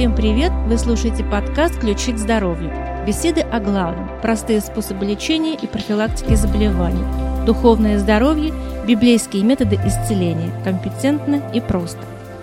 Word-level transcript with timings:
Всем 0.00 0.16
привет! 0.16 0.50
Вы 0.66 0.78
слушаете 0.78 1.22
подкаст 1.24 1.78
«Ключи 1.78 2.14
к 2.14 2.16
здоровью». 2.16 2.72
Беседы 3.06 3.42
о 3.42 3.60
главном, 3.60 4.08
простые 4.22 4.62
способы 4.62 5.04
лечения 5.04 5.54
и 5.54 5.66
профилактики 5.66 6.36
заболеваний, 6.36 7.04
духовное 7.44 7.98
здоровье, 7.98 8.54
библейские 8.88 9.42
методы 9.42 9.78
исцеления, 9.84 10.58
компетентно 10.64 11.42
и 11.52 11.60
просто. 11.60 11.98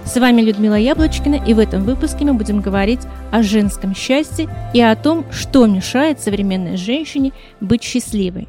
С 0.05 0.19
вами 0.19 0.43
Людмила 0.43 0.75
Яблочкина, 0.75 1.43
и 1.47 1.55
в 1.55 1.57
этом 1.57 1.83
выпуске 1.83 2.25
мы 2.25 2.35
будем 2.35 2.61
говорить 2.61 3.01
о 3.31 3.41
женском 3.41 3.95
счастье 3.95 4.47
и 4.75 4.79
о 4.79 4.95
том, 4.95 5.25
что 5.31 5.65
мешает 5.65 6.19
современной 6.19 6.77
женщине 6.77 7.31
быть 7.59 7.81
счастливой. 7.81 8.47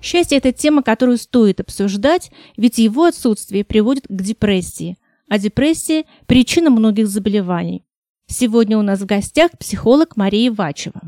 Счастье– 0.00 0.38
это 0.38 0.50
тема, 0.50 0.82
которую 0.82 1.18
стоит 1.18 1.60
обсуждать, 1.60 2.30
ведь 2.56 2.78
его 2.78 3.04
отсутствие 3.04 3.66
приводит 3.66 4.06
к 4.08 4.22
депрессии, 4.22 4.96
а 5.28 5.38
депрессия– 5.38 6.04
причина 6.26 6.70
многих 6.70 7.06
заболеваний. 7.06 7.84
Сегодня 8.32 8.78
у 8.78 8.82
нас 8.82 9.00
в 9.00 9.06
гостях 9.06 9.50
психолог 9.58 10.16
Мария 10.16 10.52
Вачева. 10.52 11.00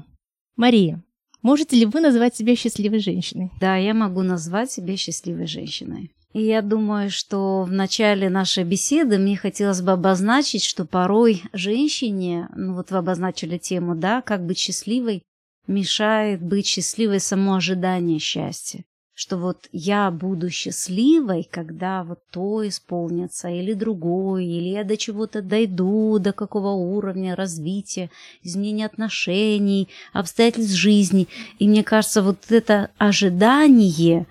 Мария, 0.56 1.00
можете 1.40 1.76
ли 1.76 1.86
вы 1.86 2.00
назвать 2.00 2.34
себя 2.34 2.56
счастливой 2.56 2.98
женщиной? 2.98 3.52
Да, 3.60 3.76
я 3.76 3.94
могу 3.94 4.22
назвать 4.22 4.72
себя 4.72 4.96
счастливой 4.96 5.46
женщиной. 5.46 6.10
И 6.32 6.42
я 6.42 6.62
думаю, 6.62 7.10
что 7.10 7.62
в 7.62 7.70
начале 7.70 8.28
нашей 8.28 8.64
беседы 8.64 9.18
мне 9.18 9.36
хотелось 9.36 9.82
бы 9.82 9.92
обозначить, 9.92 10.64
что 10.64 10.84
порой 10.84 11.44
женщине, 11.52 12.48
ну 12.56 12.74
вот 12.74 12.90
вы 12.90 12.98
обозначили 12.98 13.56
тему, 13.56 13.94
да, 13.94 14.20
как 14.20 14.44
быть 14.44 14.58
счастливой, 14.58 15.22
мешает 15.68 16.42
быть 16.42 16.66
счастливой 16.66 17.20
само 17.20 17.54
ожидание 17.54 18.18
счастья 18.18 18.82
что 19.22 19.36
вот 19.36 19.68
я 19.70 20.10
буду 20.10 20.50
счастливой, 20.50 21.46
когда 21.48 22.02
вот 22.02 22.18
то 22.32 22.66
исполнится, 22.66 23.48
или 23.48 23.72
другое, 23.72 24.42
или 24.42 24.70
я 24.70 24.82
до 24.82 24.96
чего-то 24.96 25.42
дойду, 25.42 26.18
до 26.18 26.32
какого 26.32 26.70
уровня 26.70 27.36
развития, 27.36 28.10
изменения 28.42 28.84
отношений, 28.84 29.88
обстоятельств 30.12 30.74
жизни. 30.74 31.28
И 31.60 31.68
мне 31.68 31.84
кажется, 31.84 32.20
вот 32.20 32.50
это 32.50 32.90
ожидание 32.98 34.26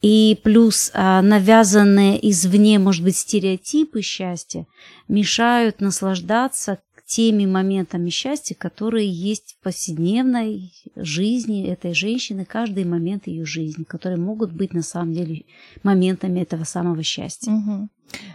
и 0.00 0.38
плюс 0.44 0.92
а, 0.94 1.22
навязанные 1.22 2.30
извне, 2.30 2.78
может 2.78 3.02
быть, 3.02 3.16
стереотипы 3.16 4.00
счастья 4.00 4.64
мешают 5.08 5.80
наслаждаться 5.80 6.78
теми 7.06 7.46
моментами 7.46 8.10
счастья, 8.10 8.54
которые 8.54 9.08
есть 9.08 9.54
в 9.54 9.62
повседневной 9.62 10.72
жизни 10.96 11.66
этой 11.66 11.94
женщины, 11.94 12.44
каждый 12.44 12.84
момент 12.84 13.26
ее 13.26 13.44
жизни, 13.44 13.84
которые 13.84 14.18
могут 14.18 14.52
быть 14.52 14.74
на 14.74 14.82
самом 14.82 15.12
деле 15.12 15.44
моментами 15.84 16.40
этого 16.40 16.64
самого 16.64 17.02
счастья. 17.04 17.52
Угу. 17.52 17.88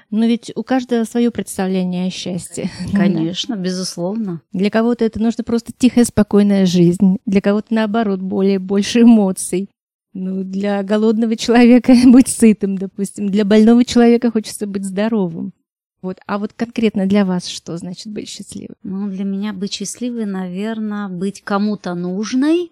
Но 0.09 0.25
ведь 0.25 0.51
у 0.55 0.63
каждого 0.63 1.03
свое 1.03 1.31
представление 1.31 2.07
о 2.07 2.09
счастье. 2.09 2.69
Конечно, 2.93 3.55
да. 3.55 3.61
безусловно. 3.61 4.41
Для 4.53 4.69
кого-то 4.69 5.05
это 5.05 5.21
нужно 5.21 5.43
просто 5.43 5.71
тихая, 5.77 6.05
спокойная 6.05 6.65
жизнь. 6.65 7.17
Для 7.25 7.41
кого-то, 7.41 7.73
наоборот, 7.73 8.21
более, 8.21 8.59
больше 8.59 9.01
эмоций. 9.01 9.69
Ну, 10.13 10.43
для 10.43 10.83
голодного 10.83 11.35
человека 11.37 11.93
быть 12.05 12.29
сытым, 12.29 12.77
допустим. 12.77 13.29
Для 13.29 13.45
больного 13.45 13.83
человека 13.85 14.31
хочется 14.31 14.65
быть 14.65 14.85
здоровым. 14.85 15.53
Вот. 16.01 16.17
А 16.25 16.37
вот 16.39 16.53
конкретно 16.53 17.05
для 17.05 17.25
вас 17.25 17.47
что 17.47 17.77
значит 17.77 18.11
быть 18.11 18.27
счастливым? 18.27 18.75
Ну, 18.83 19.09
для 19.09 19.23
меня 19.23 19.53
быть 19.53 19.73
счастливой, 19.73 20.25
наверное, 20.25 21.07
быть 21.09 21.41
кому-то 21.43 21.93
нужной, 21.93 22.71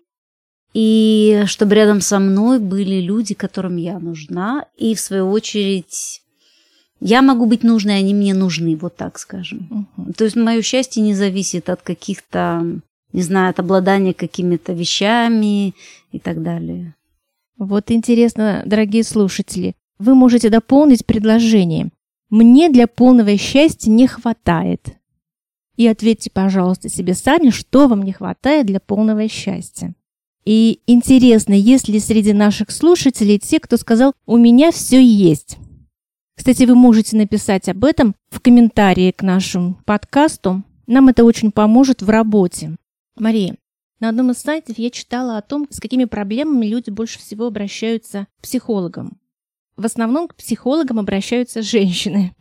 и 0.73 1.43
чтобы 1.45 1.75
рядом 1.75 2.01
со 2.01 2.19
мной 2.19 2.59
были 2.59 3.01
люди, 3.01 3.33
которым 3.33 3.77
я 3.77 3.99
нужна, 3.99 4.65
и 4.77 4.95
в 4.95 4.99
свою 4.99 5.29
очередь 5.29 6.21
я 6.99 7.21
могу 7.21 7.45
быть 7.45 7.63
нужной, 7.63 7.97
они 7.97 8.13
мне 8.13 8.33
нужны, 8.33 8.75
вот 8.75 8.95
так 8.95 9.19
скажем. 9.19 9.87
Угу. 9.97 10.13
То 10.13 10.25
есть 10.25 10.35
мое 10.35 10.61
счастье 10.61 11.01
не 11.01 11.15
зависит 11.15 11.69
от 11.69 11.81
каких-то, 11.81 12.81
не 13.13 13.21
знаю, 13.21 13.51
от 13.51 13.59
обладания 13.59 14.13
какими-то 14.13 14.73
вещами 14.73 15.73
и 16.11 16.19
так 16.19 16.43
далее. 16.43 16.95
Вот 17.57 17.91
интересно, 17.91 18.63
дорогие 18.65 19.03
слушатели, 19.03 19.75
вы 19.97 20.15
можете 20.15 20.49
дополнить 20.49 21.05
предложение. 21.05 21.89
Мне 22.29 22.69
для 22.69 22.85
полного 22.85 23.35
счастья 23.37 23.89
не 23.89 24.05
хватает. 24.05 24.97
И 25.77 25.87
ответьте, 25.87 26.29
пожалуйста, 26.29 26.87
себе 26.87 27.15
сами, 27.15 27.49
что 27.49 27.87
вам 27.87 28.03
не 28.03 28.11
хватает 28.11 28.67
для 28.67 28.79
полного 28.79 29.27
счастья. 29.27 29.95
И 30.45 30.81
интересно, 30.85 31.53
есть 31.53 31.87
ли 31.87 31.99
среди 31.99 32.33
наших 32.33 32.69
слушателей 32.69 33.39
те, 33.39 33.59
кто 33.59 33.77
сказал 33.77 34.13
«у 34.25 34.37
меня 34.37 34.71
все 34.71 35.01
есть». 35.01 35.57
Кстати, 36.35 36.63
вы 36.63 36.75
можете 36.75 37.17
написать 37.17 37.67
об 37.67 37.83
этом 37.83 38.15
в 38.29 38.39
комментарии 38.39 39.11
к 39.11 39.23
нашему 39.23 39.79
подкасту. 39.85 40.63
Нам 40.85 41.09
это 41.09 41.25
очень 41.25 41.51
поможет 41.51 42.01
в 42.01 42.09
работе. 42.09 42.77
Мария, 43.17 43.57
на 43.99 44.09
одном 44.09 44.31
из 44.31 44.37
сайтов 44.37 44.77
я 44.77 44.89
читала 44.91 45.37
о 45.37 45.41
том, 45.41 45.67
с 45.69 45.79
какими 45.79 46.05
проблемами 46.05 46.65
люди 46.67 46.91
больше 46.91 47.19
всего 47.19 47.47
обращаются 47.47 48.27
к 48.37 48.43
психологам 48.43 49.18
в 49.79 49.85
основном 49.85 50.27
к 50.27 50.35
психологам 50.35 50.99
обращаются 50.99 51.61
женщины. 51.61 52.35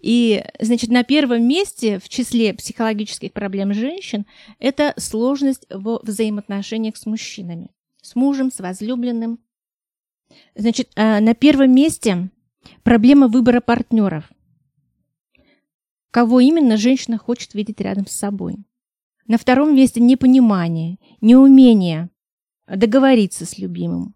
И, 0.00 0.42
значит, 0.58 0.90
на 0.90 1.04
первом 1.04 1.46
месте 1.46 1.98
в 1.98 2.08
числе 2.08 2.54
психологических 2.54 3.32
проблем 3.32 3.74
женщин 3.74 4.26
это 4.58 4.94
сложность 4.96 5.66
в 5.70 6.00
взаимоотношениях 6.02 6.96
с 6.96 7.04
мужчинами, 7.04 7.70
с 8.00 8.16
мужем, 8.16 8.50
с 8.50 8.60
возлюбленным. 8.60 9.40
Значит, 10.54 10.90
а, 10.96 11.20
на 11.20 11.34
первом 11.34 11.74
месте 11.74 12.30
проблема 12.82 13.28
выбора 13.28 13.60
партнеров. 13.60 14.30
Кого 16.10 16.40
именно 16.40 16.76
женщина 16.78 17.18
хочет 17.18 17.52
видеть 17.54 17.80
рядом 17.80 18.06
с 18.06 18.12
собой. 18.12 18.56
На 19.26 19.36
втором 19.36 19.76
месте 19.76 20.00
непонимание, 20.00 20.98
неумение 21.20 22.08
договориться 22.66 23.44
с 23.44 23.58
любимым. 23.58 24.14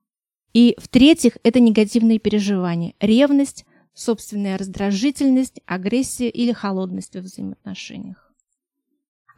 И 0.54 0.76
в-третьих, 0.78 1.36
это 1.42 1.60
негативные 1.60 2.18
переживания. 2.18 2.94
Ревность, 3.00 3.66
собственная 3.92 4.56
раздражительность, 4.56 5.60
агрессия 5.66 6.30
или 6.30 6.52
холодность 6.52 7.16
в 7.16 7.20
взаимоотношениях. 7.20 8.32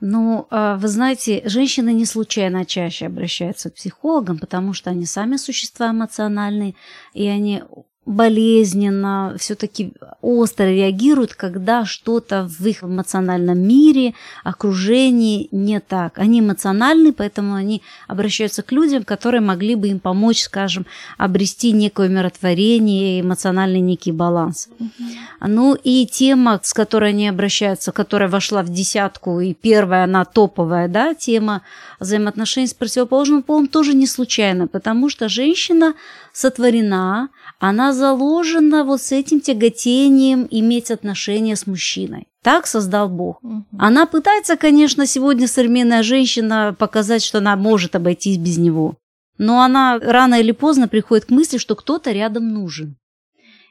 Ну, 0.01 0.47
а, 0.51 0.77
вы 0.77 0.89
знаете, 0.89 1.43
женщины 1.47 1.91
не 1.95 2.05
случайно 2.05 2.67
чаще 2.67 3.07
обращаются 3.07 3.71
к 3.71 3.75
психологам, 3.75 4.39
потому 4.39 4.75
что 4.75 4.91
они 4.91 5.07
сами 5.07 5.37
существа 5.37 5.91
эмоциональные, 5.91 6.75
и 7.15 7.27
они 7.27 7.63
болезненно, 8.07 9.35
все-таки 9.39 9.93
остро 10.23 10.65
реагируют, 10.65 11.35
когда 11.35 11.85
что-то 11.85 12.49
в 12.49 12.65
их 12.65 12.85
эмоциональном 12.85 13.59
мире, 13.59 14.15
окружении 14.45 15.49
не 15.51 15.81
так. 15.81 16.19
Они 16.19 16.39
эмоциональны, 16.39 17.13
поэтому 17.13 17.55
они 17.55 17.83
обращаются 18.07 18.63
к 18.63 18.71
людям, 18.71 19.03
которые 19.03 19.41
могли 19.41 19.75
бы 19.75 19.89
им 19.89 19.99
помочь, 19.99 20.43
скажем, 20.43 20.87
обрести 21.19 21.73
некое 21.73 22.09
умиротворение, 22.09 23.21
эмоциональный 23.21 23.81
некий 23.81 24.13
баланс. 24.13 24.69
Mm-hmm. 24.79 25.47
Ну 25.49 25.75
и 25.75 26.07
тема, 26.07 26.61
с 26.63 26.73
которой 26.73 27.11
они 27.11 27.29
обращаются, 27.29 27.91
которая 27.91 28.29
вошла 28.29 28.63
в 28.63 28.69
десятку, 28.69 29.41
и 29.41 29.53
первая, 29.53 30.05
она 30.05 30.25
топовая, 30.25 30.87
да, 30.87 31.15
тема 31.15 31.63
взаимоотношений 31.99 32.69
с 32.69 32.75
противоположным 32.75 33.43
полом 33.43 33.67
тоже 33.67 33.95
не 33.95 34.07
случайно, 34.07 34.69
потому 34.69 35.09
что 35.09 35.29
женщина 35.29 35.95
сотворена, 36.33 37.31
она 37.59 37.93
заложена 37.93 38.85
вот 38.85 39.01
с 39.01 39.13
этим 39.13 39.41
тяготением 39.41 40.47
иметь 40.51 40.91
отношения 40.91 41.57
с 41.57 41.67
мужчиной. 41.67 42.29
Так 42.43 42.67
создал 42.67 43.09
Бог. 43.09 43.43
Угу. 43.43 43.65
Она 43.79 44.07
пытается, 44.07 44.57
конечно, 44.57 45.07
сегодня 45.07 45.49
современная 45.49 46.03
женщина 46.03 46.77
показать, 46.79 47.23
что 47.23 47.39
она 47.39 47.57
может 47.57 47.97
обойтись 47.97 48.37
без 48.37 48.59
него. 48.59 48.97
Но 49.39 49.63
она 49.63 49.99
рано 49.99 50.41
или 50.41 50.53
поздно 50.53 50.87
приходит 50.87 51.27
к 51.27 51.31
мысли, 51.31 51.59
что 51.59 51.75
кто-то 51.75 52.13
рядом 52.13 52.49
нужен. 52.53 52.97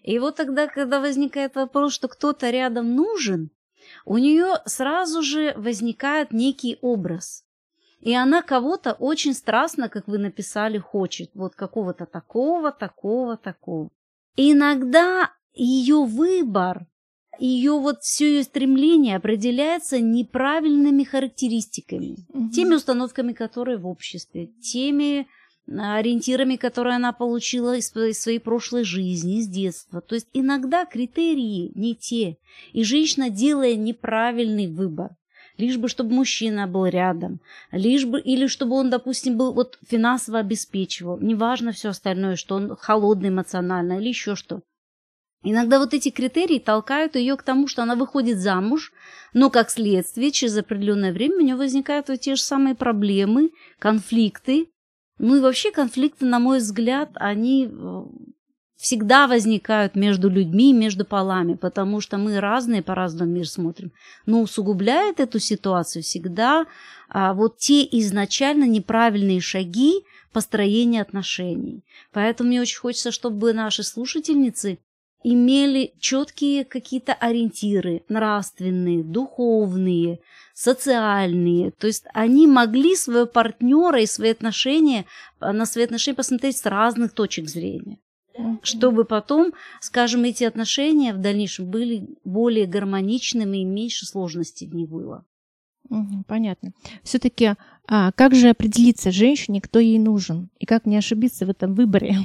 И 0.04 0.19
вот 0.19 0.36
тогда, 0.36 0.68
когда 0.68 1.00
возникает 1.00 1.56
вопрос, 1.56 1.94
что 1.94 2.07
кто-то 2.07 2.50
рядом 2.50 2.95
нужен, 2.95 3.50
у 4.04 4.18
нее 4.18 4.56
сразу 4.65 5.21
же 5.21 5.54
возникает 5.57 6.31
некий 6.31 6.77
образ. 6.81 7.44
И 8.06 8.13
она 8.13 8.44
кого-то 8.44 8.94
очень 8.94 9.34
страстно, 9.34 9.90
как 9.90 10.07
вы 10.07 10.19
написали, 10.19 10.78
хочет. 10.78 11.31
Вот 11.34 11.56
какого-то 11.56 12.06
такого, 12.06 12.72
такого, 12.72 13.36
такого. 13.36 13.90
И 14.36 14.52
иногда 14.52 15.31
ее 15.56 16.06
выбор, 16.06 16.86
ее 17.40 17.72
вот 17.72 18.04
все 18.04 18.28
ее 18.28 18.44
стремление 18.44 19.16
определяется 19.16 20.00
неправильными 20.00 21.04
характеристиками, 21.04 22.18
угу. 22.30 22.50
теми 22.52 22.75
установками, 22.75 23.34
которые 23.34 23.80
в 23.80 23.88
обществе, 23.88 24.51
теми 24.62 25.28
а, 25.68 25.96
ориентирами, 25.96 26.58
которые 26.58 26.98
она 26.98 27.12
получила 27.12 27.75
из 27.75 27.90
своей 27.90 28.40
прошлой 28.40 28.84
жизни, 28.84 29.40
из 29.40 29.48
детства. 29.48 30.01
То 30.01 30.13
есть 30.13 30.28
иногда 30.31 30.86
критерии 30.86 31.72
не 31.74 31.96
те, 31.96 32.38
и 32.72 32.84
женщина, 32.84 33.31
делая 33.31 33.75
неправильный 33.75 34.68
выбор, 34.68 35.16
лишь 35.57 35.78
бы 35.78 35.88
чтобы 35.88 36.13
мужчина 36.13 36.68
был 36.68 36.86
рядом, 36.86 37.40
лишь 37.72 38.06
бы, 38.06 38.19
или 38.19 38.48
чтобы 38.48 38.75
он, 38.75 38.90
допустим, 38.90 39.38
был 39.38 39.54
вот 39.54 39.80
финансово 39.88 40.40
обеспечивал, 40.40 41.19
неважно 41.19 41.72
все 41.72 41.90
остальное, 41.90 42.36
что 42.36 42.56
он 42.56 42.75
холодный 42.75 43.30
эмоционально 43.30 44.00
или 44.00 44.10
еще 44.10 44.36
что. 44.36 44.62
Иногда 45.48 45.78
вот 45.78 45.94
эти 45.94 46.10
критерии 46.10 46.57
толкают 46.57 47.16
ее 47.16 47.38
к 47.38 47.44
тому, 47.44 47.68
что 47.68 47.84
она 47.84 47.96
выходит 47.96 48.40
замуж, 48.40 48.92
но 49.31 49.52
как 49.52 49.69
следствие 49.69 50.31
через 50.31 50.57
определенное 50.57 51.13
время 51.13 51.38
у 51.38 51.42
нее 51.42 51.56
возникают 51.56 52.10
вот 52.10 52.19
те 52.19 52.36
же 52.36 52.42
самые 52.42 52.74
проблемы, 52.74 53.51
конфликты. 53.78 54.69
Ну 55.19 55.36
и 55.36 55.40
вообще 55.40 55.72
конфликты, 55.72 56.25
на 56.25 56.40
мой 56.40 56.58
взгляд, 56.58 57.12
они 57.13 57.69
э, 57.72 58.04
всегда 58.77 59.27
возникают 59.27 59.95
между 59.95 60.30
людьми, 60.30 60.74
между 60.74 61.06
полами, 61.06 61.54
потому 61.54 62.01
что 62.01 62.18
мы 62.18 62.39
разные 62.39 62.83
по-разному 62.83 63.31
мир 63.31 63.48
смотрим. 63.48 63.92
Но 64.25 64.42
усугубляет 64.42 65.19
эту 65.19 65.39
ситуацию 65.39 66.04
всегда 66.04 66.66
а, 67.10 67.33
вот 67.33 67.57
те 67.57 67.83
изначально 67.83 68.66
неправильные 68.66 69.39
шаги 69.39 70.04
построения 70.33 71.01
отношений. 71.01 71.83
Поэтому 72.12 72.50
мне 72.50 72.62
очень 72.62 72.80
хочется, 72.80 73.12
чтобы 73.12 73.54
наши 73.54 73.83
слушательницы 73.83 74.80
имели 75.24 75.94
четкие 76.00 76.66
какие-то 76.66 77.13
ориентиры 77.13 78.04
нравственные, 78.10 79.04
духовные, 79.04 80.19
социальные. 80.54 81.72
То 81.72 81.88
есть 81.88 82.06
они 82.13 82.45
могли 82.45 82.95
своего 82.95 83.25
партнера 83.25 84.01
и 84.01 84.06
свои 84.06 84.31
отношения, 84.31 85.06
на 85.39 85.66
свои 85.66 85.86
отношения 85.86 86.16
посмотреть 86.16 86.57
с 86.57 86.66
разных 86.66 87.13
точек 87.13 87.48
зрения 87.48 87.98
чтобы 88.62 89.06
потом, 89.06 89.54
скажем, 89.82 90.24
эти 90.24 90.44
отношения 90.44 91.14
в 91.14 91.20
дальнейшем 91.20 91.68
были 91.68 92.08
более 92.24 92.66
гармоничными 92.66 93.60
и 93.60 93.66
меньше 93.66 94.06
сложностей 94.06 94.68
в 94.68 94.76
них 94.76 94.90
было. 94.90 95.26
Понятно. 96.28 96.72
Все-таки 97.04 97.56
а 97.88 98.12
как 98.12 98.34
же 98.34 98.50
определиться 98.50 99.12
женщине, 99.12 99.62
кто 99.62 99.80
ей 99.80 100.00
нужен, 100.00 100.50
и 100.60 100.66
как 100.66 100.86
не 100.86 100.98
ошибиться 100.98 101.46
в 101.46 101.50
этом 101.50 101.76
выборе? 101.76 102.18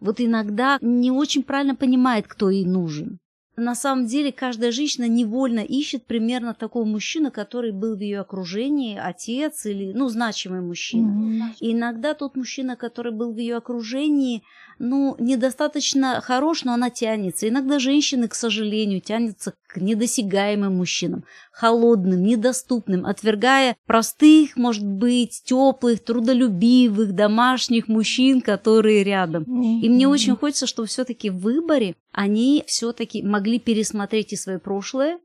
Вот 0.00 0.20
иногда 0.20 0.78
не 0.80 1.10
очень 1.10 1.42
правильно 1.42 1.74
понимает, 1.74 2.26
кто 2.26 2.50
ей 2.50 2.64
нужен. 2.64 3.18
На 3.56 3.76
самом 3.76 4.06
деле 4.06 4.32
каждая 4.32 4.72
женщина 4.72 5.06
невольно 5.06 5.60
ищет 5.60 6.06
примерно 6.06 6.54
такого 6.54 6.84
мужчину, 6.84 7.30
который 7.30 7.70
был 7.70 7.96
в 7.96 8.00
ее 8.00 8.18
окружении, 8.18 8.98
отец 8.98 9.64
или, 9.66 9.92
ну, 9.92 10.08
значимый 10.08 10.60
мужчина. 10.60 11.12
Mm-hmm. 11.12 11.56
И 11.60 11.72
иногда 11.72 12.14
тот 12.14 12.34
мужчина, 12.34 12.74
который 12.74 13.12
был 13.12 13.32
в 13.32 13.38
ее 13.38 13.56
окружении, 13.56 14.42
ну, 14.78 15.16
недостаточно 15.18 16.20
хорош, 16.20 16.64
но 16.64 16.74
она 16.74 16.90
тянется. 16.90 17.48
Иногда 17.48 17.78
женщины, 17.78 18.28
к 18.28 18.34
сожалению, 18.34 19.00
тянутся 19.00 19.54
к 19.66 19.76
недосягаемым 19.76 20.76
мужчинам, 20.76 21.24
холодным, 21.52 22.22
недоступным, 22.22 23.06
отвергая 23.06 23.76
простых, 23.86 24.56
может 24.56 24.86
быть, 24.86 25.42
теплых, 25.44 26.04
трудолюбивых, 26.04 27.12
домашних 27.12 27.88
мужчин, 27.88 28.40
которые 28.40 29.04
рядом. 29.04 29.44
И 29.80 29.88
мне 29.88 30.08
очень 30.08 30.36
хочется, 30.36 30.66
чтобы 30.66 30.88
все-таки 30.88 31.30
в 31.30 31.38
выборе 31.38 31.96
они 32.12 32.62
все-таки 32.66 33.22
могли 33.22 33.58
пересмотреть 33.58 34.32
и 34.32 34.36
свое 34.36 34.58
прошлое, 34.58 35.18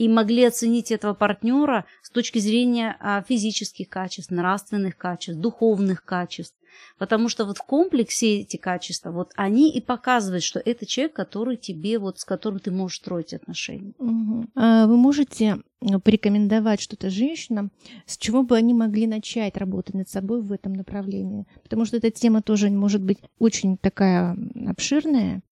и 0.00 0.08
могли 0.08 0.44
оценить 0.44 0.90
этого 0.90 1.12
партнера 1.12 1.84
с 2.02 2.08
точки 2.08 2.38
зрения 2.38 2.96
а, 3.00 3.22
физических 3.22 3.90
качеств, 3.90 4.30
нравственных 4.30 4.96
качеств, 4.96 5.38
духовных 5.38 6.06
качеств. 6.06 6.56
Потому 6.96 7.28
что 7.28 7.44
вот 7.44 7.58
в 7.58 7.62
комплексе 7.62 8.40
эти 8.40 8.56
качества, 8.56 9.10
вот 9.10 9.32
они 9.36 9.70
и 9.70 9.82
показывают, 9.82 10.42
что 10.42 10.58
это 10.58 10.86
человек, 10.86 11.12
который 11.12 11.58
тебе, 11.58 11.98
вот 11.98 12.18
с 12.18 12.24
которым 12.24 12.60
ты 12.60 12.70
можешь 12.70 12.96
строить 12.96 13.34
отношения. 13.34 13.92
Угу. 13.98 14.46
Вы 14.54 14.96
можете 14.96 15.58
э, 15.82 15.98
порекомендовать 15.98 16.80
что-то 16.80 17.10
женщинам, 17.10 17.70
с 18.06 18.16
чего 18.16 18.42
бы 18.42 18.56
они 18.56 18.72
могли 18.72 19.06
начать 19.06 19.58
работать 19.58 19.94
над 19.94 20.08
собой 20.08 20.40
в 20.40 20.50
этом 20.50 20.72
направлении? 20.72 21.46
Потому 21.62 21.84
что 21.84 21.98
эта 21.98 22.10
тема 22.10 22.40
тоже 22.40 22.70
может 22.70 23.02
быть 23.02 23.18
очень 23.38 23.76
такая 23.76 24.34
обширная. 24.66 25.42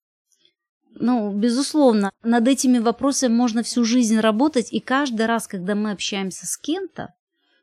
Ну, 1.01 1.33
безусловно, 1.33 2.11
над 2.23 2.49
этими 2.49 2.79
вопросами 2.79 3.33
можно 3.33 3.63
всю 3.63 3.85
жизнь 3.85 4.19
работать, 4.19 4.73
и 4.73 4.81
каждый 4.81 5.27
раз, 5.27 5.47
когда 5.47 5.75
мы 5.75 5.93
общаемся 5.93 6.47
с 6.47 6.57
кем-то, 6.57 7.15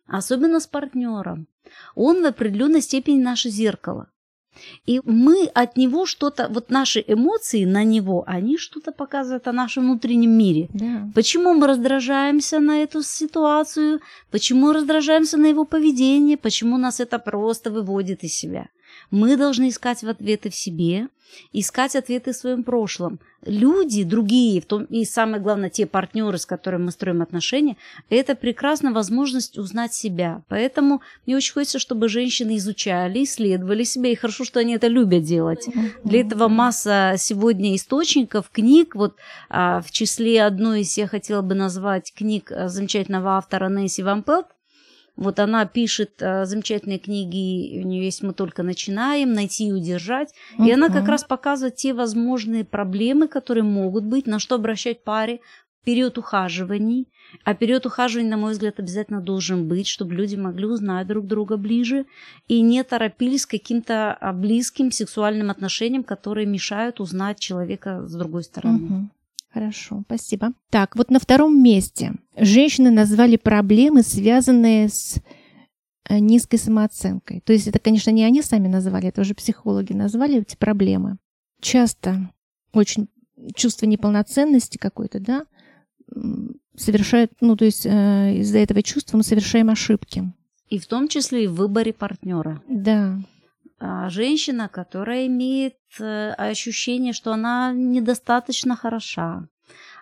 особенно 0.08 0.60
с 0.60 0.68
партнером, 0.68 1.48
он 1.96 2.22
в 2.22 2.26
определенной 2.26 2.82
степени 2.82 3.22
наше 3.22 3.50
зеркало. 3.50 4.10
И 4.86 5.02
мы 5.04 5.46
от 5.54 5.78
него 5.78 6.06
что-то, 6.06 6.48
вот 6.50 6.70
наши 6.70 7.04
эмоции 7.06 7.66
на 7.66 7.84
него, 7.84 8.24
они 8.26 8.58
что-то 8.58 8.92
показывают 8.92 9.48
о 9.48 9.54
нашем 9.54 9.84
внутреннем 9.84 10.32
мире. 10.32 10.70
Да. 10.74 11.10
Почему 11.14 11.54
мы 11.54 11.68
раздражаемся 11.68 12.60
на 12.60 12.84
эту 12.84 13.04
ситуацию, 13.04 14.02
почему 14.32 14.72
раздражаемся 14.72 15.38
на 15.38 15.48
его 15.48 15.66
поведение, 15.66 16.38
почему 16.38 16.78
нас 16.78 17.00
это 17.00 17.20
просто 17.20 17.70
выводит 17.70 18.24
из 18.24 18.34
себя. 18.34 18.70
Мы 19.12 19.36
должны 19.36 19.70
искать 19.70 20.04
ответы 20.04 20.50
в 20.50 20.56
себе, 20.56 21.10
искать 21.54 21.96
ответы 21.96 22.32
в 22.32 22.36
своем 22.36 22.64
прошлом. 22.64 23.20
Люди, 23.46 24.04
другие, 24.04 24.60
в 24.60 24.66
том, 24.66 24.86
и 24.86 25.06
самое 25.06 25.42
главное, 25.42 25.70
те 25.70 25.86
партнеры, 25.86 26.38
с 26.38 26.46
которыми 26.46 26.86
мы 26.86 26.92
строим 26.92 27.22
отношения, 27.22 27.78
это 28.10 28.36
прекрасная 28.36 28.92
возможность 28.92 29.58
узнать 29.58 29.94
себя. 29.94 30.42
Поэтому 30.48 31.02
мне 31.26 31.36
очень 31.36 31.54
хочется, 31.54 31.78
чтобы 31.78 32.10
женщины 32.10 32.58
изучали, 32.58 33.24
исследовали 33.24 33.84
себя, 33.84 34.10
и 34.12 34.16
хорошо, 34.16 34.46
что 34.46 34.60
они 34.60 34.74
это 34.76 34.88
любят 34.88 35.24
делать. 35.24 35.68
Для 36.04 36.22
этого 36.22 36.48
масса 36.48 37.16
сегодня 37.18 37.76
источников, 37.76 38.50
книг. 38.50 38.96
Вот 38.96 39.16
а, 39.50 39.82
в 39.82 39.92
числе 39.92 40.44
одной 40.44 40.82
из 40.82 40.98
я 40.98 41.08
хотела 41.08 41.42
бы 41.42 41.54
назвать 41.54 42.14
книг 42.14 42.52
а, 42.52 42.68
замечательного 42.68 43.38
автора 43.38 43.70
Нэнси 43.70 44.02
Ван 44.02 44.24
Пелт 44.24 44.48
вот 45.18 45.40
она 45.40 45.66
пишет 45.66 46.22
э, 46.22 46.46
замечательные 46.46 47.00
книги, 47.00 47.82
у 47.82 47.88
нее 47.88 48.06
есть 48.06 48.22
«Мы 48.22 48.34
только 48.34 48.64
начинаем», 48.64 49.34
«Найти 49.34 49.68
и 49.68 49.72
удержать». 49.72 50.34
Uh-huh. 50.58 50.68
И 50.68 50.72
она 50.72 50.90
как 50.90 51.08
раз 51.08 51.24
показывает 51.24 51.76
те 51.76 51.94
возможные 51.94 52.66
проблемы, 52.66 53.28
которые 53.28 53.64
могут 53.64 54.04
быть, 54.04 54.28
на 54.28 54.40
что 54.40 54.56
обращать 54.56 55.04
паре 55.04 55.40
в 55.82 55.86
период 55.86 56.18
ухаживаний. 56.18 57.08
А 57.44 57.54
период 57.54 57.86
ухаживания, 57.86 58.30
на 58.30 58.38
мой 58.38 58.52
взгляд, 58.52 58.80
обязательно 58.80 59.22
должен 59.22 59.68
быть, 59.68 59.88
чтобы 59.88 60.16
люди 60.16 60.36
могли 60.36 60.66
узнать 60.66 61.08
друг 61.08 61.28
друга 61.28 61.56
ближе 61.58 62.06
и 62.48 62.62
не 62.62 62.84
торопились 62.84 63.46
к 63.46 63.52
каким-то 63.52 64.14
а, 64.14 64.34
близким 64.34 64.92
сексуальным 64.92 65.50
отношениям, 65.50 66.04
которые 66.04 66.46
мешают 66.46 67.00
узнать 67.00 67.40
человека 67.40 68.06
с 68.06 68.14
другой 68.14 68.44
стороны. 68.44 68.80
Uh-huh. 68.80 69.10
Хорошо, 69.56 70.04
спасибо. 70.06 70.52
Так, 70.70 70.98
вот 70.98 71.10
на 71.10 71.18
втором 71.18 71.64
месте 71.64 72.12
женщины 72.36 72.92
назвали 72.92 73.38
проблемы, 73.38 74.04
связанные 74.04 74.90
с 74.90 75.16
э, 76.10 76.20
низкой 76.20 76.58
самооценкой. 76.58 77.40
То 77.40 77.54
есть 77.54 77.66
это, 77.66 77.80
конечно, 77.80 78.12
не 78.12 78.26
они 78.26 78.42
сами 78.42 78.68
назвали, 78.68 79.08
это 79.08 79.22
уже 79.22 79.34
психологи 79.34 79.94
назвали 79.94 80.42
эти 80.42 80.58
проблемы. 80.58 81.20
Часто 81.62 82.34
очень 82.74 83.08
чувство 83.56 83.86
неполноценности 83.86 84.78
какой-то, 84.78 85.22
да, 85.22 85.46
совершает, 86.76 87.32
ну, 87.40 87.56
то 87.56 87.64
есть 87.64 87.86
э, 87.86 88.36
из-за 88.40 88.58
этого 88.58 88.84
чувства 88.84 89.16
мы 89.16 89.24
совершаем 89.24 89.70
ошибки. 89.70 90.34
И 90.68 90.80
в 90.80 90.88
том 90.88 91.08
числе 91.08 91.46
и 91.46 91.48
в 91.48 91.56
выборе 91.56 91.94
партнера. 91.94 92.62
Да. 92.68 93.20
А 93.80 94.10
женщина, 94.10 94.68
которая 94.70 95.28
имеет 95.28 95.76
э, 96.00 96.32
ощущение, 96.32 97.14
что 97.14 97.34
она 97.34 97.74
недостаточно 97.74 98.76
хороша, 98.76 99.48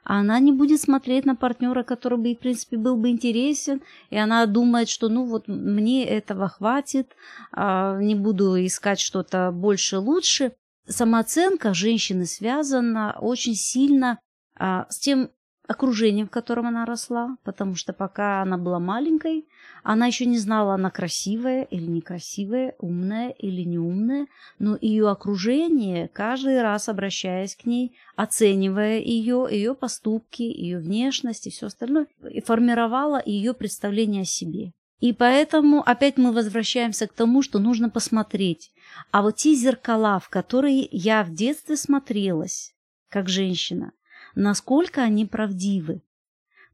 она 0.04 0.40
не 0.40 0.52
будет 0.52 0.82
смотреть 0.82 1.26
на 1.26 1.36
партнера, 1.36 1.84
который 1.84 2.18
бы, 2.18 2.36
в 2.36 2.40
принципе, 2.40 2.78
был 2.78 2.98
бы 2.98 3.10
интересен, 3.10 3.82
и 4.10 4.18
она 4.18 4.46
думает, 4.46 4.90
что, 4.90 5.10
ну, 5.10 5.26
вот 5.26 5.48
мне 5.48 6.06
этого 6.06 6.50
хватит, 6.50 7.16
а, 7.52 7.98
не 8.00 8.16
буду 8.16 8.64
искать 8.66 9.00
что-то 9.00 9.52
больше, 9.52 9.98
лучше. 9.98 10.54
Самооценка 10.88 11.74
женщины 11.74 12.26
связана 12.26 13.16
очень 13.20 13.56
сильно 13.56 14.20
а, 14.56 14.86
с 14.90 15.00
тем 15.00 15.30
окружением, 15.68 16.28
в 16.28 16.32
котором 16.32 16.68
она 16.68 16.86
росла, 16.86 17.38
потому 17.44 17.76
что 17.76 17.94
пока 17.94 18.42
она 18.42 18.58
была 18.58 18.80
маленькой, 18.80 19.48
она 19.82 20.08
еще 20.08 20.26
не 20.26 20.38
знала, 20.38 20.74
она 20.76 20.92
красивая 20.92 21.64
или 21.64 21.86
некрасивая, 21.86 22.76
умная 22.80 23.30
или 23.30 23.62
неумная, 23.62 24.28
но 24.60 24.78
ее 24.80 25.10
окружение, 25.10 26.10
каждый 26.10 26.62
раз 26.62 26.90
обращаясь 26.90 27.56
к 27.56 27.66
ней, 27.66 27.96
оценивая 28.16 29.00
ее, 29.00 29.48
ее 29.50 29.74
поступки, 29.74 30.42
ее 30.42 30.80
внешность 30.80 31.48
и 31.48 31.50
все 31.50 31.68
остальное, 31.68 32.08
и 32.30 32.42
формировало 32.42 33.22
ее 33.26 33.54
представление 33.54 34.24
о 34.24 34.26
себе. 34.26 34.74
И 35.00 35.12
поэтому 35.12 35.82
опять 35.82 36.18
мы 36.18 36.32
возвращаемся 36.32 37.08
к 37.08 37.14
тому, 37.14 37.42
что 37.42 37.60
нужно 37.60 37.90
посмотреть. 37.90 38.72
А 39.12 39.22
вот 39.22 39.36
те 39.36 39.54
зеркала, 39.54 40.20
в 40.20 40.30
которые 40.30 40.88
я 40.92 41.24
в 41.24 41.34
детстве 41.34 41.76
смотрелась, 41.76 42.74
как 43.10 43.28
женщина, 43.28 43.92
насколько 44.36 45.02
они 45.02 45.26
правдивы. 45.26 46.02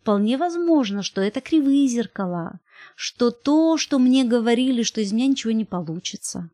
Вполне 0.02 0.38
возможно, 0.38 1.04
что 1.04 1.22
это 1.22 1.42
кривые 1.42 1.88
зеркала, 1.88 2.60
что 2.96 3.32
то, 3.32 3.78
что 3.78 4.00
мне 4.00 4.24
говорили, 4.24 4.84
что 4.84 5.02
из 5.02 5.12
меня 5.12 5.28
ничего 5.28 5.52
не 5.52 5.66
получится, 5.66 6.50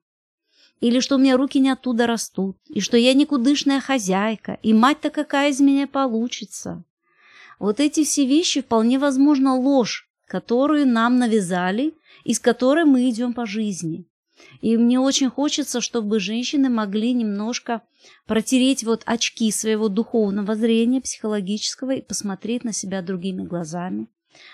или 0.81 0.99
что 0.99 1.15
у 1.15 1.19
меня 1.19 1.37
руки 1.37 1.59
не 1.59 1.69
оттуда 1.69 2.07
растут, 2.07 2.57
и 2.67 2.81
что 2.81 2.97
я 2.97 3.13
никудышная 3.13 3.79
хозяйка, 3.79 4.57
и 4.61 4.73
мать-то 4.73 5.09
какая 5.09 5.51
из 5.51 5.59
меня 5.59 5.87
получится. 5.87 6.83
Вот 7.59 7.79
эти 7.79 8.03
все 8.03 8.25
вещи 8.25 8.61
вполне 8.61 8.99
возможно 8.99 9.55
ложь, 9.55 10.09
которую 10.27 10.87
нам 10.87 11.17
навязали 11.17 11.93
и 12.23 12.33
с 12.33 12.39
которой 12.39 12.85
мы 12.85 13.09
идем 13.09 13.33
по 13.33 13.45
жизни. 13.45 14.05
И 14.61 14.77
мне 14.77 14.99
очень 14.99 15.29
хочется, 15.29 15.81
чтобы 15.81 16.19
женщины 16.19 16.69
могли 16.69 17.13
немножко 17.13 17.81
протереть 18.25 18.83
вот 18.83 19.03
очки 19.05 19.51
своего 19.51 19.89
духовного 19.89 20.55
зрения, 20.55 21.01
психологического, 21.01 21.91
и 21.91 22.01
посмотреть 22.01 22.63
на 22.63 22.73
себя 22.73 23.01
другими 23.01 23.43
глазами, 23.43 24.07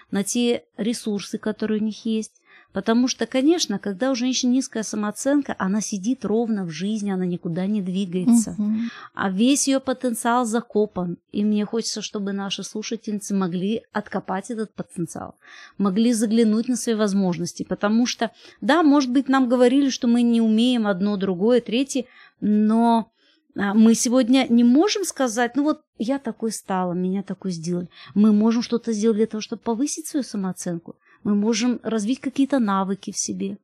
на 0.10 0.24
те 0.24 0.65
ресурсы, 0.77 1.38
которые 1.38 1.81
у 1.81 1.86
них 1.86 2.05
есть, 2.05 2.40
Потому 2.73 3.07
что, 3.07 3.25
конечно, 3.25 3.79
когда 3.79 4.11
у 4.11 4.15
женщины 4.15 4.51
низкая 4.51 4.83
самооценка, 4.83 5.55
она 5.59 5.81
сидит 5.81 6.23
ровно 6.23 6.65
в 6.65 6.69
жизни, 6.69 7.11
она 7.11 7.25
никуда 7.25 7.65
не 7.65 7.81
двигается. 7.81 8.55
Угу. 8.57 8.73
А 9.13 9.29
весь 9.29 9.67
ее 9.67 9.79
потенциал 9.79 10.45
закопан. 10.45 11.17
И 11.31 11.43
мне 11.43 11.65
хочется, 11.65 12.01
чтобы 12.01 12.31
наши 12.31 12.63
слушательницы 12.63 13.33
могли 13.33 13.83
откопать 13.91 14.51
этот 14.51 14.73
потенциал, 14.73 15.35
могли 15.77 16.13
заглянуть 16.13 16.69
на 16.69 16.75
свои 16.75 16.95
возможности. 16.95 17.63
Потому 17.63 18.05
что, 18.05 18.31
да, 18.61 18.83
может 18.83 19.11
быть, 19.11 19.27
нам 19.27 19.49
говорили, 19.49 19.89
что 19.89 20.07
мы 20.07 20.21
не 20.21 20.41
умеем 20.41 20.87
одно, 20.87 21.17
другое, 21.17 21.59
третье, 21.59 22.05
но 22.39 23.11
а, 23.57 23.73
мы 23.73 23.95
сегодня 23.95 24.45
не 24.49 24.63
можем 24.63 25.03
сказать, 25.03 25.55
ну 25.55 25.63
вот 25.63 25.81
я 25.97 26.19
такой 26.19 26.51
стала, 26.51 26.93
меня 26.93 27.21
такой 27.23 27.51
сделали. 27.51 27.89
Мы 28.13 28.31
можем 28.31 28.61
что-то 28.61 28.93
сделать 28.93 29.17
для 29.17 29.27
того, 29.27 29.41
чтобы 29.41 29.61
повысить 29.61 30.07
свою 30.07 30.23
самооценку 30.23 30.95
мы 31.23 31.35
можем 31.35 31.79
развить 31.83 32.19
какие-то 32.19 32.59
навыки 32.59 33.11
в 33.11 33.17
себе, 33.17 33.57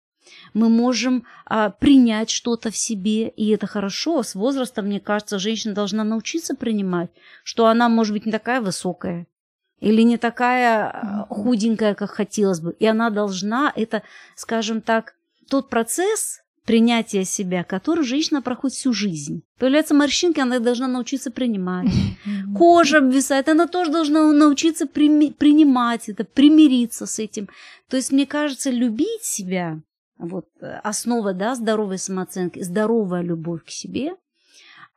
мы 0.53 0.69
можем 0.69 1.23
а, 1.45 1.69
принять 1.69 2.29
что-то 2.29 2.71
в 2.71 2.77
себе, 2.77 3.29
и 3.29 3.49
это 3.49 3.67
хорошо. 3.67 4.23
С 4.23 4.35
возрастом, 4.35 4.85
мне 4.85 4.99
кажется, 4.99 5.39
женщина 5.39 5.73
должна 5.73 6.03
научиться 6.03 6.55
принимать, 6.55 7.09
что 7.43 7.67
она 7.67 7.89
может 7.89 8.13
быть 8.13 8.25
не 8.25 8.31
такая 8.31 8.61
высокая 8.61 9.27
или 9.79 10.01
не 10.01 10.17
такая 10.17 10.89
а, 10.89 11.27
худенькая, 11.29 11.93
как 11.95 12.11
хотелось 12.11 12.59
бы, 12.59 12.75
и 12.79 12.85
она 12.85 13.09
должна 13.09 13.71
это, 13.75 14.03
скажем 14.35 14.81
так, 14.81 15.15
тот 15.49 15.69
процесс 15.69 16.41
принятия 16.67 17.23
себя, 17.23 17.63
который 17.63 18.03
женщина 18.03 18.41
проходит 18.41 18.75
всю 18.75 18.93
жизнь. 18.93 19.41
Появляются 19.57 19.95
морщинки, 19.95 20.39
она 20.41 20.59
должна 20.59 20.87
научиться 20.87 21.31
принимать. 21.31 21.87
Кожа 22.55 22.97
обвисает, 22.97 23.47
она 23.47 23.67
тоже 23.67 23.91
должна 23.91 24.31
научиться 24.33 24.85
при, 24.85 25.31
принимать 25.31 26.09
это, 26.09 26.25
примириться 26.25 27.05
с 27.05 27.17
этим. 27.17 27.47
То 27.89 27.95
есть, 27.95 28.11
мне 28.11 28.25
кажется, 28.25 28.69
любить 28.69 29.23
себя, 29.23 29.81
вот 30.19 30.45
основа 30.83 31.33
да, 31.33 31.55
здоровой 31.55 31.97
самооценки, 31.97 32.61
здоровая 32.61 33.21
любовь 33.21 33.63
к 33.65 33.69
себе– 33.69 34.15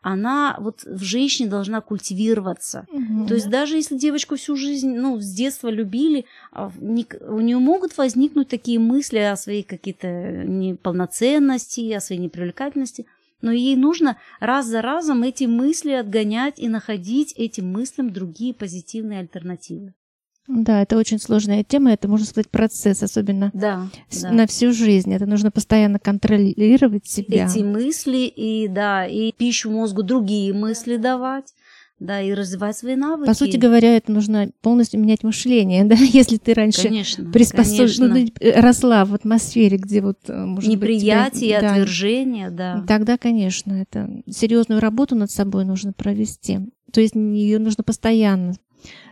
она 0.03 0.57
вот 0.61 0.83
в 0.85 1.03
женщине 1.03 1.49
должна 1.49 1.81
культивироваться. 1.81 2.87
Угу. 2.91 3.27
То 3.27 3.35
есть 3.35 3.51
даже 3.51 3.77
если 3.77 3.99
девочку 3.99 4.37
всю 4.37 4.57
жизнь, 4.57 4.95
ну, 4.95 5.21
с 5.21 5.31
детства 5.31 5.69
любили, 5.69 6.25
а 6.53 6.73
у 6.81 7.41
нее 7.41 7.59
могут 7.59 7.97
возникнуть 7.99 8.49
такие 8.49 8.79
мысли 8.79 9.19
о 9.19 9.37
своей 9.37 9.63
какие-то 9.63 10.09
неполноценности, 10.47 11.93
о 11.93 12.01
своей 12.01 12.21
непривлекательности, 12.21 13.07
но 13.43 13.53
ей 13.53 13.77
нужно 13.77 14.17
раз 14.39 14.67
за 14.67 14.83
разом 14.83 15.23
эти 15.23 15.45
мысли 15.45 15.93
отгонять 15.93 16.59
и 16.59 16.69
находить 16.69 17.33
этим 17.37 17.71
мыслям 17.73 18.13
другие 18.13 18.55
позитивные 18.55 19.21
альтернативы. 19.21 19.95
Да, 20.51 20.83
это 20.83 20.97
очень 20.97 21.19
сложная 21.19 21.63
тема, 21.63 21.93
это, 21.93 22.09
можно 22.09 22.27
сказать, 22.27 22.51
процесс, 22.51 23.03
особенно 23.03 23.51
да, 23.55 23.89
да. 24.21 24.33
на 24.33 24.47
всю 24.47 24.73
жизнь. 24.73 25.13
Это 25.15 25.27
нужно 25.27 25.51
постоянно 25.51 25.99
контролировать 25.99 27.07
себя. 27.07 27.47
Эти 27.47 27.61
мысли 27.61 28.27
и, 28.27 28.69
да, 28.69 29.07
и 29.07 29.33
пищу 29.33 29.71
мозгу 29.71 30.03
другие 30.03 30.53
мысли 30.53 30.97
давать. 30.97 31.55
Да, 32.01 32.19
и 32.19 32.33
развивать 32.33 32.79
свои 32.79 32.97
навыки. 32.97 33.27
По 33.27 33.35
сути 33.35 33.59
говоря, 33.59 33.95
это 33.95 34.11
нужно 34.11 34.51
полностью 34.63 34.99
менять 34.99 35.23
мышление, 35.23 35.85
да, 35.85 35.97
если 35.97 36.39
ты 36.39 36.55
раньше 36.55 36.85
конечно, 36.85 37.31
приспособ... 37.31 37.77
конечно. 37.77 38.09
Ну, 38.09 38.27
росла 38.63 39.05
в 39.05 39.13
атмосфере, 39.13 39.77
где 39.77 40.01
вот 40.01 40.17
э, 40.27 40.35
может 40.35 40.71
неприятие, 40.71 41.29
быть, 41.29 41.41
тебя... 41.61 41.73
отвержение, 41.73 42.51
да. 42.51 42.83
Тогда, 42.89 43.19
конечно, 43.19 43.75
это 43.75 44.09
серьезную 44.31 44.81
работу 44.81 45.15
над 45.15 45.31
собой 45.31 45.67
нужно 45.67 45.93
провести. 45.93 46.61
То 46.91 47.03
есть 47.03 47.15
ее 47.15 47.59
нужно 47.59 47.85
постоянно 47.85 48.55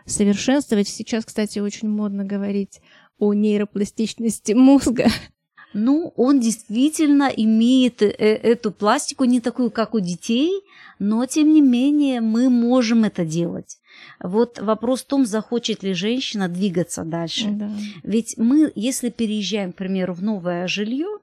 совершенствовать. 0.08 0.88
Сейчас, 0.88 1.24
кстати, 1.24 1.58
очень 1.58 1.88
модно 1.88 2.24
говорить 2.24 2.80
о 3.18 3.34
нейропластичности 3.34 4.52
мозга. 4.52 5.08
Ну, 5.74 6.14
он 6.16 6.40
действительно 6.40 7.24
имеет 7.24 8.02
э, 8.02 8.06
эту 8.06 8.72
пластику 8.72 9.24
не 9.24 9.40
такую, 9.40 9.70
как 9.70 9.94
у 9.94 10.00
детей, 10.00 10.62
но 10.98 11.26
тем 11.26 11.52
не 11.52 11.60
менее 11.60 12.20
мы 12.20 12.48
можем 12.48 13.04
это 13.04 13.24
делать. 13.24 13.78
Вот 14.20 14.58
вопрос 14.60 15.02
в 15.02 15.06
том, 15.06 15.26
захочет 15.26 15.82
ли 15.82 15.92
женщина 15.92 16.48
двигаться 16.48 17.04
дальше. 17.04 17.50
Да. 17.50 17.70
Ведь 18.02 18.36
мы, 18.38 18.72
если 18.74 19.10
переезжаем, 19.10 19.72
к 19.72 19.76
примеру, 19.76 20.14
в 20.14 20.22
новое 20.22 20.66
жилье, 20.68 21.18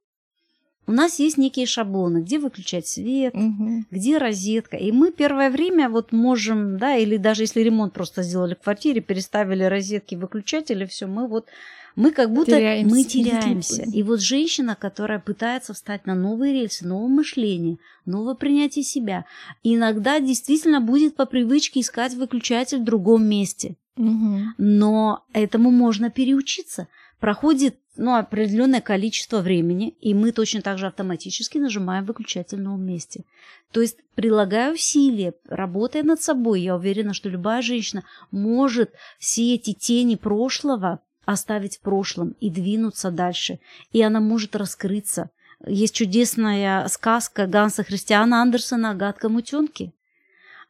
у 0.88 0.92
нас 0.92 1.20
есть 1.20 1.38
некие 1.38 1.65
шаблоны, 1.65 2.20
где 2.20 2.39
выключать 2.39 2.88
свет, 2.88 3.34
угу. 3.34 3.86
где 3.89 4.18
розетка. 4.18 4.77
И 4.77 4.92
мы 4.92 5.12
первое 5.12 5.50
время 5.50 5.89
вот 5.89 6.12
можем, 6.12 6.77
да, 6.77 6.96
или 6.96 7.18
даже 7.18 7.44
если 7.44 7.62
ремонт 7.62 7.94
просто 7.94 8.22
сделали 8.24 8.54
в 8.54 8.63
квартире, 8.63 9.01
переставили 9.01 9.63
розетки, 9.63 10.15
выключатели, 10.15 10.86
все, 10.86 11.08
мы 11.08 11.27
вот 11.27 11.48
мы 11.96 12.12
как 12.12 12.32
будто 12.32 12.51
теряемся. 12.51 12.94
мы 12.94 13.04
теряемся. 13.04 13.84
И 13.84 14.04
вот 14.04 14.20
женщина, 14.20 14.75
которая 14.75 15.20
пытается 15.20 15.74
встать 15.74 16.06
на 16.06 16.13
новые 16.13 16.54
рельсы, 16.54 16.86
новое 16.86 17.08
мышление, 17.08 17.77
новое 18.06 18.36
принятие 18.36 18.84
себя, 18.84 19.25
иногда 19.63 20.20
действительно 20.20 20.82
будет 20.82 21.15
по 21.15 21.25
привычке 21.25 21.80
искать 21.80 22.13
выключатель 22.13 22.80
в 22.80 22.84
другом 22.84 23.25
месте. 23.25 23.77
Угу. 23.96 24.39
Но 24.58 25.24
этому 25.32 25.72
можно 25.72 26.10
переучиться. 26.10 26.89
Проходит 27.20 27.77
ну, 27.98 28.16
определенное 28.16 28.82
количество 28.82 29.42
времени, 29.42 29.96
и 30.02 30.14
мы 30.14 30.32
точно 30.32 30.62
так 30.62 30.78
же 30.78 30.88
автоматически 30.88 31.58
нажимаем 31.58 32.06
в 32.06 32.54
новом 32.58 32.86
месте. 32.86 33.24
То 33.72 33.82
есть, 33.82 33.98
прилагая 34.16 34.74
усилия, 34.74 35.34
работая 35.48 36.04
над 36.04 36.22
собой, 36.22 36.62
я 36.62 36.75
уверена, 36.75 37.14
что 37.14 37.30
любая 37.30 37.62
женщина 37.62 38.04
может 38.32 38.92
все 39.20 39.56
эти 39.56 39.74
тени 39.74 40.16
прошлого 40.16 41.00
оставить 41.25 41.78
в 41.78 41.82
прошлом 41.82 42.36
и 42.40 42.50
двинуться 42.50 43.12
дальше. 43.12 43.60
И 43.92 44.02
она 44.02 44.20
может 44.20 44.56
раскрыться. 44.56 45.30
Есть 45.66 45.96
чудесная 45.96 46.88
сказка 46.88 47.48
Ганса 47.48 47.84
Христиана 47.84 48.42
Андерсона 48.42 48.92
о 48.92 48.96
гадком 48.96 49.36
утенке. 49.36 49.94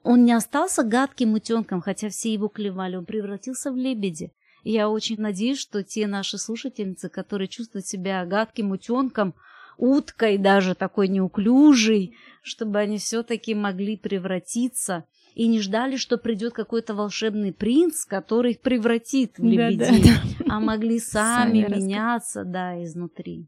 Он 0.03 0.24
не 0.24 0.34
остался 0.34 0.84
гадким 0.84 1.34
утенком, 1.34 1.82
хотя 1.82 2.10
все 2.10 2.32
его 2.32 2.48
клевали, 2.48 2.96
он 2.96 3.05
превратился 3.05 3.72
в 3.72 3.75
лебедя. 3.75 4.29
Я 4.65 4.89
очень 4.89 5.22
надеюсь, 5.22 5.60
что 5.60 5.84
те 5.84 6.07
наши 6.07 6.39
слушательницы, 6.39 7.07
которые 7.07 7.48
чувствуют 7.48 7.86
себя 7.86 8.25
гадким 8.25 8.72
утенком, 8.72 9.36
уткой 9.77 10.39
даже 10.39 10.74
такой 10.74 11.07
неуклюжей, 11.07 12.15
чтобы 12.41 12.79
они 12.79 12.98
все-таки 12.98 13.53
могли 13.53 13.95
превратиться 13.95 15.05
и 15.36 15.48
не 15.48 15.62
ждали, 15.62 15.98
что 15.98 16.17
придет 16.17 16.53
какой-то 16.53 16.95
волшебный 16.95 17.53
принц, 17.53 18.05
который 18.05 18.53
их 18.53 18.62
превратит 18.62 19.38
в 19.38 19.43
лебедей, 19.43 20.01
да, 20.01 20.22
да, 20.39 20.45
да. 20.45 20.55
а 20.55 20.60
могли 20.60 21.00
сами, 21.00 21.62
сами 21.62 21.75
меняться, 21.75 22.43
да, 22.43 22.84
изнутри. 22.84 23.48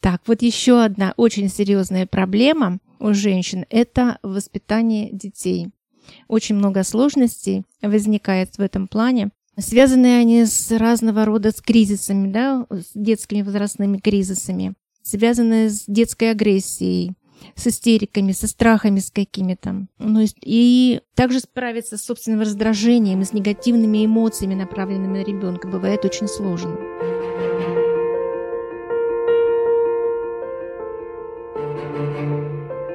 Так, 0.00 0.22
вот 0.26 0.40
еще 0.40 0.84
одна 0.84 1.14
очень 1.16 1.48
серьезная 1.48 2.06
проблема 2.06 2.78
у 3.00 3.12
женщин– 3.12 3.66
это 3.70 4.20
воспитание 4.22 5.10
детей. 5.10 5.70
Очень 6.28 6.54
много 6.54 6.84
сложностей 6.84 7.64
возникает 7.82 8.56
в 8.56 8.60
этом 8.60 8.86
плане. 8.86 9.32
Связаны 9.60 10.18
они 10.18 10.46
с 10.46 10.70
разного 10.76 11.24
рода 11.26 11.50
с 11.50 11.60
кризисами, 11.60 12.30
да, 12.30 12.66
с 12.70 12.92
детскими 12.94 13.42
возрастными 13.42 13.98
кризисами, 13.98 14.74
связаны 15.02 15.68
с 15.68 15.84
детской 15.86 16.30
агрессией, 16.30 17.12
с 17.54 17.66
истериками, 17.66 18.32
со 18.32 18.46
страхами 18.48 19.00
с 19.00 19.10
какими-то. 19.10 19.86
Ну, 19.98 20.26
и 20.42 21.00
также 21.14 21.40
справиться 21.40 21.98
с 21.98 22.04
собственным 22.04 22.40
раздражением 22.40 23.22
с 23.22 23.32
негативными 23.32 24.04
эмоциями, 24.04 24.54
направленными 24.54 25.18
на 25.18 25.24
ребенка, 25.24 25.68
бывает 25.68 26.04
очень 26.04 26.28
сложно. 26.28 26.76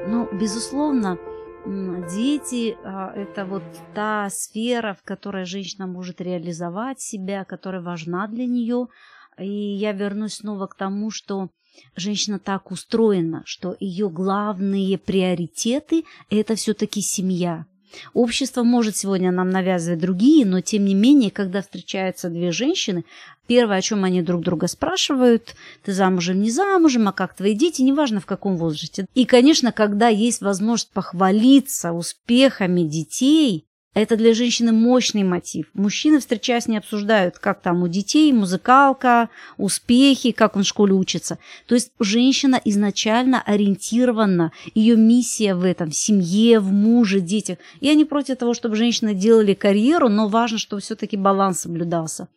Ну, 0.08 0.28
безусловно, 0.32 1.20
Дети 1.66 2.78
а,– 2.84 3.12
это 3.16 3.44
вот 3.44 3.64
та 3.96 4.30
сфера, 4.30 4.94
в 4.94 5.04
которой 5.04 5.46
женщина 5.46 5.88
может 5.88 6.22
реализовать 6.22 7.02
себя, 7.02 7.44
которая 7.44 7.82
важна 7.82 8.28
для 8.28 8.46
нее. 8.46 8.88
И 9.40 9.50
я 9.50 9.92
вернусь 9.92 10.36
снова 10.36 10.68
к 10.68 10.76
тому, 10.76 11.10
что 11.10 11.50
женщина 11.96 12.38
так 12.38 12.70
устроена, 12.70 13.42
что 13.46 13.76
ее 13.80 14.10
главные 14.10 15.00
приоритеты– 15.00 16.06
это 16.30 16.54
все-таки 16.54 17.02
семья. 17.02 17.66
Общество 18.14 18.64
может 18.64 18.96
сегодня 18.96 19.32
нам 19.32 19.50
навязывать 19.50 20.00
другие, 20.00 20.46
но 20.46 20.62
тем 20.62 20.86
не 20.86 20.94
менее, 20.94 21.32
когда 21.32 21.62
встречаются 21.62 22.30
две 22.30 22.52
женщины, 22.52 23.06
первое, 23.48 23.78
о 23.78 23.82
чем 23.82 24.04
они 24.04 24.22
друг 24.22 24.42
друга 24.42 24.68
спрашивают, 24.68 25.56
ты 25.84 25.94
замужем, 25.94 26.42
не 26.42 26.52
замужем, 26.52 27.08
а 27.08 27.14
как 27.14 27.36
твои 27.36 27.54
дети, 27.54 27.82
неважно 27.82 28.20
в 28.20 28.26
каком 28.26 28.58
возрасте. 28.58 29.06
И, 29.14 29.26
конечно, 29.26 29.72
когда 29.72 30.08
есть 30.08 30.42
возможность 30.42 30.92
похвалиться 30.92 31.92
успехами 31.92 32.82
детей, 32.82 33.66
Это 33.96 34.18
для 34.18 34.34
женщины 34.34 34.74
мощный 34.74 35.24
мотив. 35.24 35.68
Мужчины, 35.74 36.20
встречаясь, 36.20 36.68
не 36.68 36.78
обсуждают, 36.78 37.40
как 37.40 37.62
там 37.62 37.82
у 37.82 37.88
детей, 37.88 38.32
музыкалка, 38.34 39.30
успехи, 39.58 40.32
как 40.32 40.58
он 40.58 40.64
в 40.64 40.68
школе 40.68 40.94
учится. 40.94 41.40
То 41.66 41.76
есть 41.76 41.94
женщина 42.02 42.60
изначально 42.66 43.42
ориентирована, 43.42 44.52
ее 44.74 44.98
миссия 44.98 45.56
в 45.56 45.64
этом, 45.64 45.92
в 45.92 45.96
семье, 45.96 46.60
в 46.60 46.74
муже, 46.74 47.22
детях. 47.22 47.58
Я 47.80 47.94
не 47.94 48.04
против 48.04 48.38
того, 48.38 48.54
чтобы 48.54 48.76
женщины 48.76 49.14
делали 49.14 49.54
карьеру, 49.54 50.10
но 50.10 50.28
важно, 50.28 50.58
чтобы 50.58 50.82
все-таки 50.82 51.16
баланс 51.16 51.62
соблюдался. 51.62 52.28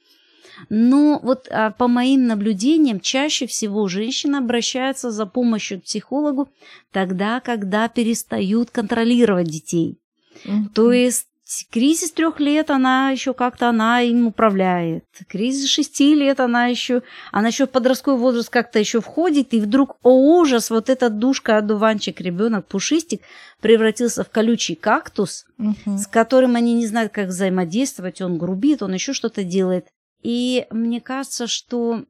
Но 0.69 1.19
вот 1.23 1.49
а, 1.51 1.73
по 1.73 1.89
моим 1.89 2.27
наблюдениям, 2.29 3.01
чаще 3.01 3.49
всего 3.49 3.89
женщины 3.89 4.37
обращаются 4.37 5.11
за 5.11 5.27
помощью 5.27 5.81
к 5.81 5.85
психологу 5.85 6.49
тогда, 6.93 7.41
когда 7.41 7.89
перестают 7.89 8.71
контролировать 8.71 9.49
детей. 9.49 9.99
Mm-hmm. 10.45 10.69
То 10.75 10.93
есть 10.93 11.28
кризис 11.71 12.13
трех 12.13 12.41
лет, 12.41 12.71
она 12.71 13.11
еще 13.11 13.33
как-то 13.35 13.69
она 13.69 14.03
им 14.03 14.27
управляет. 14.27 15.05
Кризис 15.29 15.69
шести 15.69 16.15
лет, 16.15 16.41
она 16.41 16.67
еще, 16.67 17.03
она 17.33 17.49
еще 17.49 17.67
в 17.67 17.71
подростковый 17.71 18.21
возраст 18.21 18.51
как-то 18.51 18.79
еще 18.79 19.01
входит, 19.01 19.55
и 19.55 19.61
вдруг, 19.61 19.97
о 20.03 20.39
ужас, 20.39 20.71
вот 20.71 20.91
этот 20.91 21.19
душка, 21.19 21.57
одуванчик, 21.57 22.21
ребенок, 22.21 22.67
пушистик 22.67 23.23
превратился 23.61 24.25
в 24.25 24.31
колючий 24.31 24.75
кактус, 24.75 25.47
угу. 25.59 25.99
с 25.99 26.07
которым 26.07 26.57
они 26.57 26.75
не 26.75 26.87
знают, 26.87 27.13
как 27.13 27.29
взаимодействовать, 27.29 28.21
он 28.21 28.39
грубит, 28.39 28.83
он 28.83 28.95
еще 28.95 29.13
что-то 29.13 29.43
делает. 29.43 29.87
И 30.23 30.67
мне 30.71 31.01
кажется, 31.01 31.47
что 31.47 32.05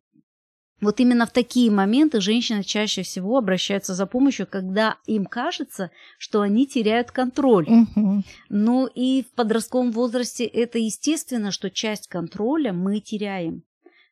вот 0.81 1.01
именно 1.01 1.27
в 1.27 1.31
такие 1.31 1.71
моменты 1.71 2.21
женщины 2.21 2.63
чаще 2.63 3.03
всего 3.03 3.37
обращаются 3.37 3.95
за 3.95 4.07
помощью, 4.07 4.47
когда 4.47 4.97
им 5.07 5.27
кажется, 5.27 5.91
что 6.19 6.41
они 6.41 6.67
теряют 6.67 7.11
контроль. 7.11 7.67
Угу. 7.69 8.23
Ну 8.49 8.87
и 8.87 9.25
в 9.25 9.35
подростковом 9.35 9.91
возрасте 9.91 10.45
это 10.45 10.79
естественно, 10.79 11.51
что 11.51 11.71
часть 11.71 12.07
контроля 12.07 12.73
мы 12.73 13.01
теряем, 13.01 13.65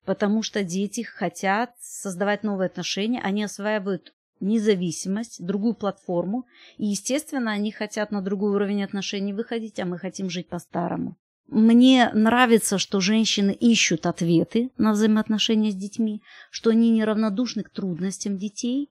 потому 0.04 0.42
что 0.42 0.64
дети 0.64 1.02
хотят 1.02 1.70
создавать 1.80 2.42
новые 2.42 2.66
отношения, 2.66 3.20
они 3.22 3.44
осваивают 3.44 4.12
независимость, 4.40 5.44
другую 5.44 5.74
платформу, 5.74 6.46
и, 6.76 6.86
естественно, 6.86 7.52
они 7.52 7.72
хотят 7.72 8.10
на 8.10 8.20
другой 8.20 8.50
уровень 8.50 8.84
отношений 8.84 9.32
выходить, 9.32 9.78
а 9.80 9.86
мы 9.86 9.98
хотим 9.98 10.28
жить 10.28 10.48
по-старому. 10.48 11.16
Мне 11.48 12.10
нравится, 12.12 12.76
что 12.76 13.00
женщины 13.00 13.52
ищут 13.52 14.06
ответы 14.06 14.70
на 14.78 14.92
взаимоотношения 14.92 15.70
с 15.70 15.76
детьми, 15.76 16.22
что 16.50 16.70
они 16.70 16.90
неравнодушны 16.90 17.62
к 17.62 17.70
трудностям 17.70 18.36
детей. 18.36 18.90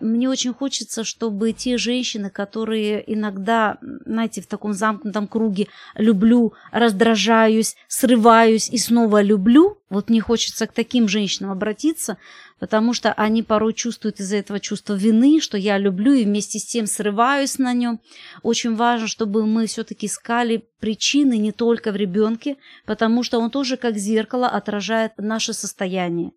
Мне 0.00 0.28
очень 0.28 0.52
хочется, 0.52 1.04
чтобы 1.04 1.52
те 1.52 1.78
женщины, 1.78 2.28
которые 2.28 3.02
иногда, 3.12 3.78
знаете, 4.04 4.42
в 4.42 4.46
таком 4.46 4.72
замкнутом 4.72 5.26
круге 5.26 5.68
люблю, 5.94 6.52
раздражаюсь, 6.70 7.76
срываюсь 7.88 8.68
и 8.68 8.78
снова 8.78 9.22
люблю, 9.22 9.78
вот 9.88 10.10
мне 10.10 10.20
хочется 10.20 10.66
к 10.66 10.72
таким 10.72 11.08
женщинам 11.08 11.52
обратиться, 11.52 12.18
потому 12.58 12.92
что 12.92 13.12
они 13.12 13.42
порой 13.42 13.72
чувствуют 13.72 14.18
из-за 14.18 14.36
этого 14.36 14.58
чувство 14.58 14.94
вины, 14.94 15.40
что 15.40 15.56
я 15.56 15.78
люблю 15.78 16.12
и 16.12 16.24
вместе 16.24 16.58
с 16.58 16.66
тем 16.66 16.86
срываюсь 16.86 17.58
на 17.58 17.72
нем. 17.72 18.00
Очень 18.42 18.74
важно, 18.74 19.06
чтобы 19.06 19.46
мы 19.46 19.66
все-таки 19.66 20.06
искали 20.06 20.68
причины 20.80 21.38
не 21.38 21.52
только 21.52 21.92
в 21.92 21.96
ребенке, 21.96 22.56
потому 22.84 23.22
что 23.22 23.38
он 23.38 23.50
тоже 23.50 23.76
как 23.76 23.96
зеркало 23.96 24.48
отражает 24.48 25.12
наше 25.18 25.52
состояние, 25.52 26.32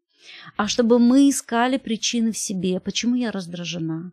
а 0.57 0.67
чтобы 0.67 0.99
мы 0.99 1.29
искали 1.29 1.77
причины 1.77 2.31
в 2.31 2.37
себе, 2.37 2.79
почему 2.79 3.15
я 3.15 3.31
раздражена, 3.31 4.11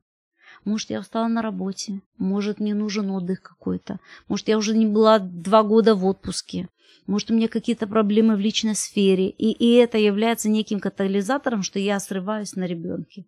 может, 0.64 0.90
я 0.90 1.00
устала 1.00 1.28
на 1.28 1.42
работе, 1.42 2.00
может, 2.18 2.60
мне 2.60 2.74
нужен 2.74 3.10
отдых 3.10 3.42
какой-то, 3.42 4.00
может, 4.28 4.48
я 4.48 4.58
уже 4.58 4.76
не 4.76 4.86
была 4.86 5.18
два 5.18 5.62
года 5.62 5.94
в 5.94 6.04
отпуске, 6.04 6.68
может, 7.06 7.30
у 7.30 7.34
меня 7.34 7.48
какие-то 7.48 7.86
проблемы 7.86 8.36
в 8.36 8.40
личной 8.40 8.74
сфере, 8.74 9.28
и, 9.28 9.52
и 9.52 9.74
это 9.74 9.98
является 9.98 10.48
неким 10.48 10.80
катализатором, 10.80 11.62
что 11.62 11.78
я 11.78 12.00
срываюсь 12.00 12.56
на 12.56 12.64
ребенке. 12.64 13.26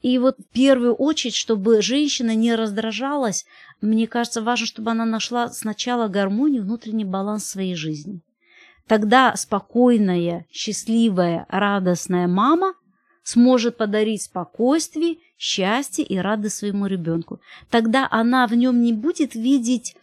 И 0.00 0.18
вот 0.18 0.36
в 0.38 0.52
первую 0.52 0.94
очередь, 0.94 1.34
чтобы 1.34 1.82
женщина 1.82 2.34
не 2.34 2.54
раздражалась, 2.54 3.46
мне 3.80 4.06
кажется, 4.06 4.42
важно, 4.42 4.66
чтобы 4.66 4.90
она 4.90 5.04
нашла 5.04 5.48
сначала 5.48 6.08
гармонию, 6.08 6.62
внутренний 6.62 7.04
баланс 7.04 7.46
своей 7.46 7.74
жизни. 7.74 8.20
Тогда 8.86 9.34
спокойная, 9.36 10.46
счастливая, 10.50 11.46
радостная 11.48 12.28
мама 12.28 12.74
сможет 13.22 13.78
подарить 13.78 14.22
спокойствие, 14.22 15.18
счастье 15.38 16.04
и 16.04 16.18
радость 16.18 16.58
своему 16.58 16.86
ребенку. 16.86 17.40
Тогда 17.70 18.06
она 18.10 18.46
в 18.46 18.54
нем 18.54 18.82
не 18.82 18.92
будет 18.92 19.34
видеть 19.34 19.96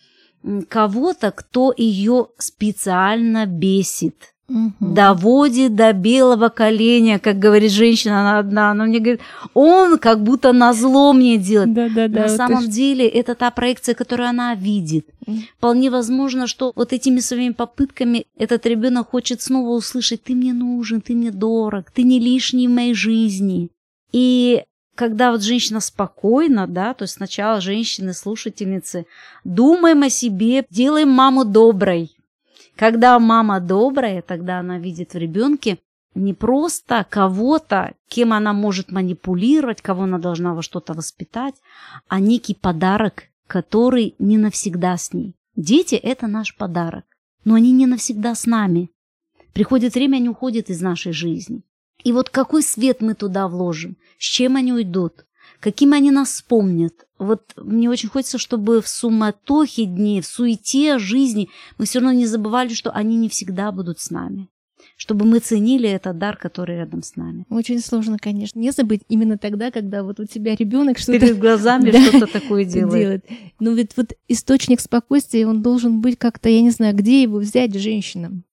кого-то, 0.68 1.32
кто 1.32 1.74
ее 1.76 2.30
специально 2.38 3.46
бесит. 3.46 4.34
Угу. 4.52 4.94
Доводит 4.94 5.76
до 5.76 5.94
белого 5.94 6.50
коленя, 6.50 7.20
как 7.20 7.40
говорит 7.40 7.72
женщина 7.72 8.20
она 8.20 8.40
одна. 8.40 8.72
Она 8.72 8.86
мне 8.86 9.00
говорит, 9.00 9.22
он 9.54 9.98
как 9.98 10.22
будто 10.22 10.52
на 10.52 10.74
зло 10.74 11.14
мне 11.14 11.38
делает. 11.38 11.74
Да, 11.74 11.88
да, 11.88 12.08
да, 12.08 12.22
на 12.22 12.28
вот 12.28 12.38
самом 12.38 12.64
это... 12.64 12.68
деле 12.68 13.08
это 13.08 13.36
та 13.36 13.50
проекция, 13.52 13.96
которую 13.96 14.28
она 14.28 14.54
видит. 14.56 15.08
Вполне 15.58 15.90
возможно, 15.90 16.48
что 16.48 16.74
вот 16.76 16.92
этими 16.92 17.20
своими 17.20 17.54
попытками 17.54 18.26
этот 18.38 18.66
ребенок 18.66 19.12
хочет 19.12 19.42
снова 19.42 19.70
услышать, 19.70 20.24
ты 20.24 20.36
мне 20.36 20.54
нужен, 20.54 21.00
ты 21.00 21.14
мне 21.14 21.32
дорог, 21.32 21.92
ты 21.92 22.04
не 22.04 22.20
лишний 22.20 22.68
в 22.68 22.72
моей 22.72 22.94
жизни. 22.94 23.70
И 24.12 24.64
когда 24.96 25.32
вот 25.32 25.42
женщина 25.42 25.80
спокойна, 25.80 26.68
да, 26.68 26.94
то 26.94 27.04
есть 27.04 27.14
сначала 27.14 27.62
женщины, 27.62 28.14
слушательницы, 28.14 29.06
думаем 29.46 30.04
о 30.04 30.10
себе, 30.10 30.66
делаем 30.70 31.10
маму 31.10 31.46
доброй. 31.46 32.12
Когда 32.82 33.20
мама 33.20 33.60
добрая, 33.60 34.24
тогда 34.24 34.58
она 34.58 34.80
видит 34.80 35.14
в 35.14 35.18
ребенке 35.20 35.78
не 36.16 36.34
просто 36.34 37.06
кого-то, 37.08 37.94
кем 38.08 38.34
она 38.34 38.54
может 38.54 38.92
манипулировать, 38.92 39.84
кого 39.84 40.06
она 40.06 40.18
должна 40.18 40.56
во 40.56 40.64
что-то 40.64 40.94
воспитать, 40.94 41.54
а 42.08 42.20
некий 42.20 42.56
подарок, 42.56 43.26
который 43.46 44.16
не 44.18 44.40
навсегда 44.40 44.98
с 44.98 45.14
ней. 45.14 45.36
Дети– 45.56 45.94
это 46.12 46.26
наш 46.26 46.58
подарок, 46.58 47.06
но 47.44 47.54
они 47.54 47.72
не 47.72 47.86
навсегда 47.86 48.34
с 48.34 48.48
нами. 48.48 48.90
Приходит 49.54 49.94
время, 49.94 50.16
они 50.16 50.30
уходят 50.30 50.72
из 50.72 50.82
нашей 50.82 51.12
жизни. 51.12 51.62
И 52.04 52.12
вот 52.12 52.32
какой 52.32 52.64
свет 52.64 53.00
мы 53.00 53.14
туда 53.14 53.48
вложим, 53.48 53.96
с 54.18 54.24
чем 54.24 54.56
они 54.56 54.74
уйдут, 54.74 55.28
каким 55.62 55.94
они 55.94 56.12
нас 56.12 56.30
вспомнят. 56.30 56.94
Вот 57.18 57.54
мне 57.56 57.90
очень 57.90 58.10
хочется, 58.10 58.38
чтобы 58.38 58.82
в 58.82 58.88
суматохе 58.88 59.86
дней, 59.86 60.22
в 60.22 60.26
суете 60.26 61.00
жизни 61.00 61.50
мы 61.78 61.86
все 61.86 62.00
равно 62.00 62.12
не 62.12 62.26
забывали, 62.26 62.74
что 62.74 62.92
они 62.92 63.16
не 63.16 63.30
всегда 63.30 63.72
будут 63.72 64.00
с 64.00 64.12
нами 64.12 64.50
чтобы 64.98 65.26
мы 65.26 65.40
ценили 65.40 65.90
этот 65.90 66.20
дар, 66.20 66.38
который 66.38 66.76
рядом 66.76 67.02
с 67.02 67.16
нами. 67.16 67.46
Очень 67.50 67.80
сложно, 67.80 68.18
конечно, 68.20 68.60
не 68.60 68.70
забыть 68.72 69.02
именно 69.10 69.38
тогда, 69.38 69.72
когда 69.72 70.04
вот 70.04 70.20
у 70.20 70.26
тебя 70.26 70.56
ребенок 70.56 71.00
что-то 71.00 71.20
перед 71.20 71.40
глазами 71.40 71.90
да, 71.92 72.04
что-то 72.04 72.28
такое 72.28 72.66
делает. 72.66 73.26
делает. 73.26 73.26
Но 73.60 73.72
ведь 73.72 73.98
вот 73.98 74.14
источник 74.28 74.80
спокойствия, 74.80 75.48
он 75.48 75.64
должен 75.64 76.02
быть 76.02 76.20
как-то, 76.20 76.50
я 76.50 76.62
не 76.62 76.70
знаю, 76.70 76.96
где 76.96 77.24
его 77.24 77.40
взять 77.40 77.74
женщинам. 77.74 78.44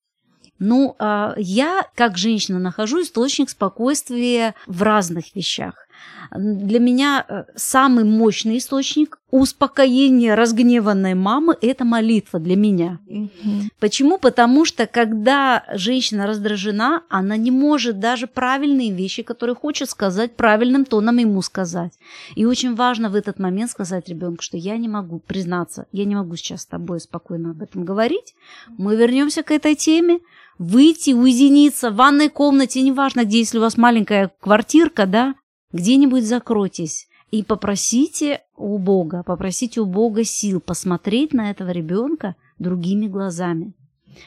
Ну, 0.59 0.97
а, 0.99 1.35
я, 1.37 1.87
как 1.95 2.17
женщина, 2.17 2.59
нахожу 2.59 3.03
источник 3.03 3.51
спокойствия 3.51 4.55
в 4.67 4.83
разных 4.83 5.37
вещах. 5.37 5.88
Для 6.35 6.79
меня 6.79 7.25
э, 7.27 7.45
самый 7.57 8.05
мощный 8.05 8.59
источник 8.59 9.19
успокоения 9.31 10.35
разгневанной 10.35 11.15
мамы– 11.15 11.57
это 11.61 11.85
молитва 11.85 12.39
для 12.39 12.57
меня. 12.57 12.99
Угу. 13.07 13.69
Почему? 13.79 14.19
Потому 14.19 14.65
что 14.65 14.87
когда 14.87 15.65
женщина 15.75 16.27
раздражена, 16.27 17.03
она 17.09 17.37
не 17.37 17.51
может 17.51 17.99
даже 17.99 18.27
правильные 18.27 18.93
вещи, 18.93 19.23
которые 19.23 19.55
хочет 19.55 19.91
сказать, 19.91 20.35
правильным 20.37 20.85
тоном 20.85 21.19
ему 21.19 21.43
сказать. 21.43 21.93
И 22.37 22.47
очень 22.47 22.75
важно 22.75 23.11
в 23.11 23.15
этот 23.15 23.39
момент 23.39 23.71
сказать 23.71 24.09
ребенку, 24.09 24.43
что 24.43 24.57
я 24.57 24.77
не 24.77 24.89
могу 24.89 25.19
признаться, 25.19 25.87
я 25.93 26.05
не 26.05 26.15
могу 26.15 26.37
сейчас 26.37 26.63
с 26.63 26.67
тобой 26.67 27.01
спокойно 27.01 27.51
об 27.51 27.63
этом 27.63 27.85
говорить. 27.85 28.35
Мы 28.79 28.97
вернемся 28.97 29.43
к 29.43 29.51
этой 29.51 29.75
теме 29.75 30.21
выйти, 30.59 31.13
уединиться 31.13 31.91
в 31.91 31.97
ванной 31.97 32.29
комнате, 32.29 32.83
неважно 32.83 33.25
где, 33.25 33.39
если 33.39 33.59
у 33.59 33.61
вас 33.61 33.77
маленькая 33.77 34.33
квартирка, 34.41 35.07
да, 35.07 35.35
где-нибудь 35.73 36.25
закройтесь 36.25 37.09
и 37.31 37.43
попросите 37.43 38.43
у 38.57 38.79
Бога, 38.79 39.23
попросите 39.23 39.81
у 39.81 39.87
Бога 39.87 40.25
сил 40.25 40.61
посмотреть 40.61 41.33
на 41.33 41.51
этого 41.51 41.71
ребенка 41.71 42.37
другими 42.59 43.07
глазами. 43.07 43.75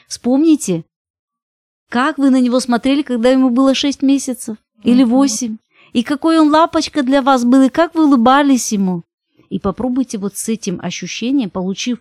Вспомните, 0.06 0.84
как 1.88 2.18
вы 2.18 2.30
на 2.30 2.40
него 2.40 2.60
смотрели, 2.60 3.02
когда 3.02 3.30
ему 3.30 3.50
было 3.50 3.74
6 3.74 4.02
месяцев 4.02 4.56
или 4.82 5.04
8, 5.04 5.56
и 5.92 6.02
какой 6.02 6.38
он 6.38 6.50
лапочка 6.50 7.02
для 7.02 7.20
вас 7.22 7.44
был, 7.44 7.62
и 7.62 7.68
как 7.68 7.94
вы 7.94 8.06
улыбались 8.06 8.72
ему. 8.72 9.02
И 9.50 9.58
попробуйте 9.58 10.16
вот 10.16 10.36
с 10.36 10.48
этим 10.48 10.80
ощущением, 10.82 11.50
получив 11.50 11.98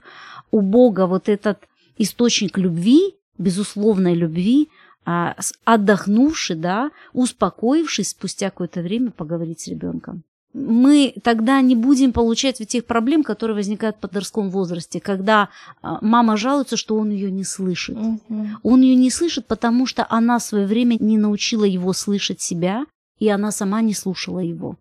у 0.51 0.61
Бога 0.61 1.07
вот 1.07 1.27
этот 1.27 1.67
источник 1.97 2.57
любви, 2.57 3.15
безусловной 3.37 4.13
любви, 4.13 4.69
а, 5.05 5.35
отдохнувший, 5.65 6.55
да, 6.55 6.91
успокоившись, 7.13 8.09
спустя 8.09 8.49
какое-то 8.49 8.81
время 8.81 9.11
поговорить 9.11 9.61
с 9.61 9.67
ребенком. 9.67 10.23
мы 10.53 11.13
тогда 11.23 11.61
не 11.61 11.75
будем 11.75 12.11
получать 12.11 12.57
тех 12.67 12.85
проблем, 12.85 13.23
которые 13.23 13.55
возникают 13.55 13.95
в 13.97 13.99
подростковом 13.99 14.49
возрасте, 14.49 14.99
когда 14.99 15.49
а, 15.81 15.99
мама 16.01 16.37
жалуется, 16.37 16.77
что 16.77 16.97
он 16.97 17.09
ее 17.09 17.31
не 17.31 17.43
слышит. 17.43 17.97
Мгм. 17.97 18.59
Он 18.63 18.81
ее 18.81 18.95
не 18.95 19.09
слышит, 19.09 19.47
потому 19.47 19.85
что 19.85 20.05
она 20.09 20.39
в 20.39 20.43
свое 20.43 20.67
время 20.67 20.97
не 20.99 21.17
научила 21.17 21.63
его 21.63 21.93
слышать 21.93 22.41
себя, 22.41 22.85
и 23.17 23.29
она 23.29 23.51
сама 23.51 23.81
не 23.81 23.93
слушала 23.93 24.39
его. 24.39 24.77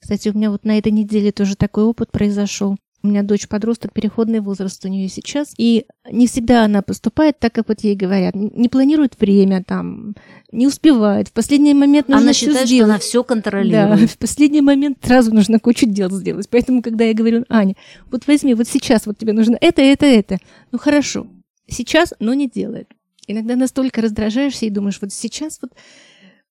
Кстати, 0.00 0.28
у 0.28 0.34
меня 0.34 0.50
вот 0.50 0.64
на 0.64 0.78
этой 0.78 0.92
неделе 0.92 1.32
тоже 1.32 1.56
такой 1.56 1.84
опыт 1.84 2.10
произошел. 2.10 2.76
У 3.02 3.08
меня 3.08 3.22
дочь 3.22 3.48
подросток, 3.48 3.94
переходный 3.94 4.40
возраст 4.40 4.84
у 4.84 4.88
нее 4.88 5.08
сейчас, 5.08 5.54
и 5.56 5.86
не 6.10 6.26
всегда 6.26 6.64
она 6.64 6.82
поступает 6.82 7.38
так, 7.38 7.52
как 7.54 7.68
вот 7.68 7.80
ей 7.80 7.96
говорят. 7.96 8.34
Не 8.34 8.68
планирует 8.68 9.18
время 9.18 9.64
там, 9.64 10.14
не 10.52 10.66
успевает. 10.66 11.28
В 11.28 11.32
последний 11.32 11.72
момент 11.72 12.08
нужно 12.08 12.22
она 12.24 12.32
считает, 12.34 12.58
что 12.58 12.66
сделать. 12.66 12.90
она 12.90 12.98
все 12.98 13.22
Да, 13.22 13.28
контролирует. 13.28 14.10
в 14.10 14.18
последний 14.18 14.60
момент 14.60 14.98
сразу 15.02 15.34
нужно 15.34 15.58
кучу 15.58 15.86
дел 15.86 16.10
сделать. 16.10 16.48
Поэтому, 16.50 16.82
когда 16.82 17.04
я 17.04 17.14
говорю, 17.14 17.44
Аня, 17.48 17.74
вот 18.10 18.26
возьми, 18.26 18.52
вот 18.54 18.68
сейчас 18.68 19.06
вот 19.06 19.16
тебе 19.16 19.32
нужно 19.32 19.56
это, 19.60 19.80
это, 19.80 20.04
это. 20.04 20.38
Ну 20.70 20.78
хорошо, 20.78 21.26
сейчас, 21.66 22.12
но 22.20 22.34
не 22.34 22.48
делает. 22.48 22.90
Иногда 23.26 23.56
настолько 23.56 24.02
раздражаешься 24.02 24.66
и 24.66 24.70
думаешь, 24.70 24.98
вот 25.00 25.12
сейчас 25.12 25.58
вот, 25.62 25.70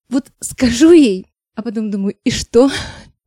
вот 0.09 0.31
скажу 0.39 0.91
ей, 0.93 1.27
а 1.53 1.61
потом 1.61 1.91
думаю, 1.91 2.15
и 2.23 2.31
что 2.31 2.71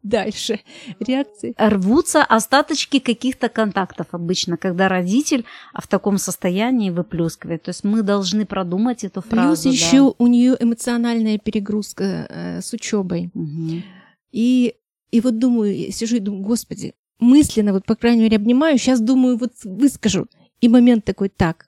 дальше? 0.03 0.61
Реакции. 1.01 1.55
Рвутся 1.57 2.23
остаточки 2.25 2.99
каких-то 2.99 3.49
контактов 3.49 4.09
обычно, 4.13 4.57
когда 4.57 4.89
родитель 4.89 5.45
в 5.75 5.87
таком 5.89 6.19
состоянии 6.19 6.91
выплескивает. 6.91 7.63
То 7.63 7.71
есть 7.71 7.85
мы 7.85 8.03
должны 8.03 8.47
продумать 8.47 9.05
эту 9.05 9.23
Плюс 9.23 9.33
фразу. 9.33 9.69
да. 9.69 9.71
еще 9.71 10.15
у 10.19 10.27
нее 10.27 10.57
эмоциональная 10.59 11.39
перегрузка 11.39 12.27
э, 12.29 12.61
с 12.61 12.73
учебой. 12.73 13.31
Мгм. 13.35 13.83
И, 14.33 14.75
и 15.11 15.21
вот 15.21 15.39
думаю, 15.39 15.93
сижу 15.93 16.17
и 16.17 16.21
думаю, 16.21 16.43
господи, 16.43 16.95
мысленно, 17.21 17.73
вот, 17.73 17.85
по 17.87 17.95
крайней 17.95 18.23
мере, 18.23 18.37
обнимаю, 18.37 18.79
сейчас 18.79 19.01
думаю, 19.01 19.37
вот 19.39 19.53
выскажу. 19.65 20.27
И 20.61 20.69
момент 20.69 21.05
такой, 21.05 21.29
так, 21.29 21.67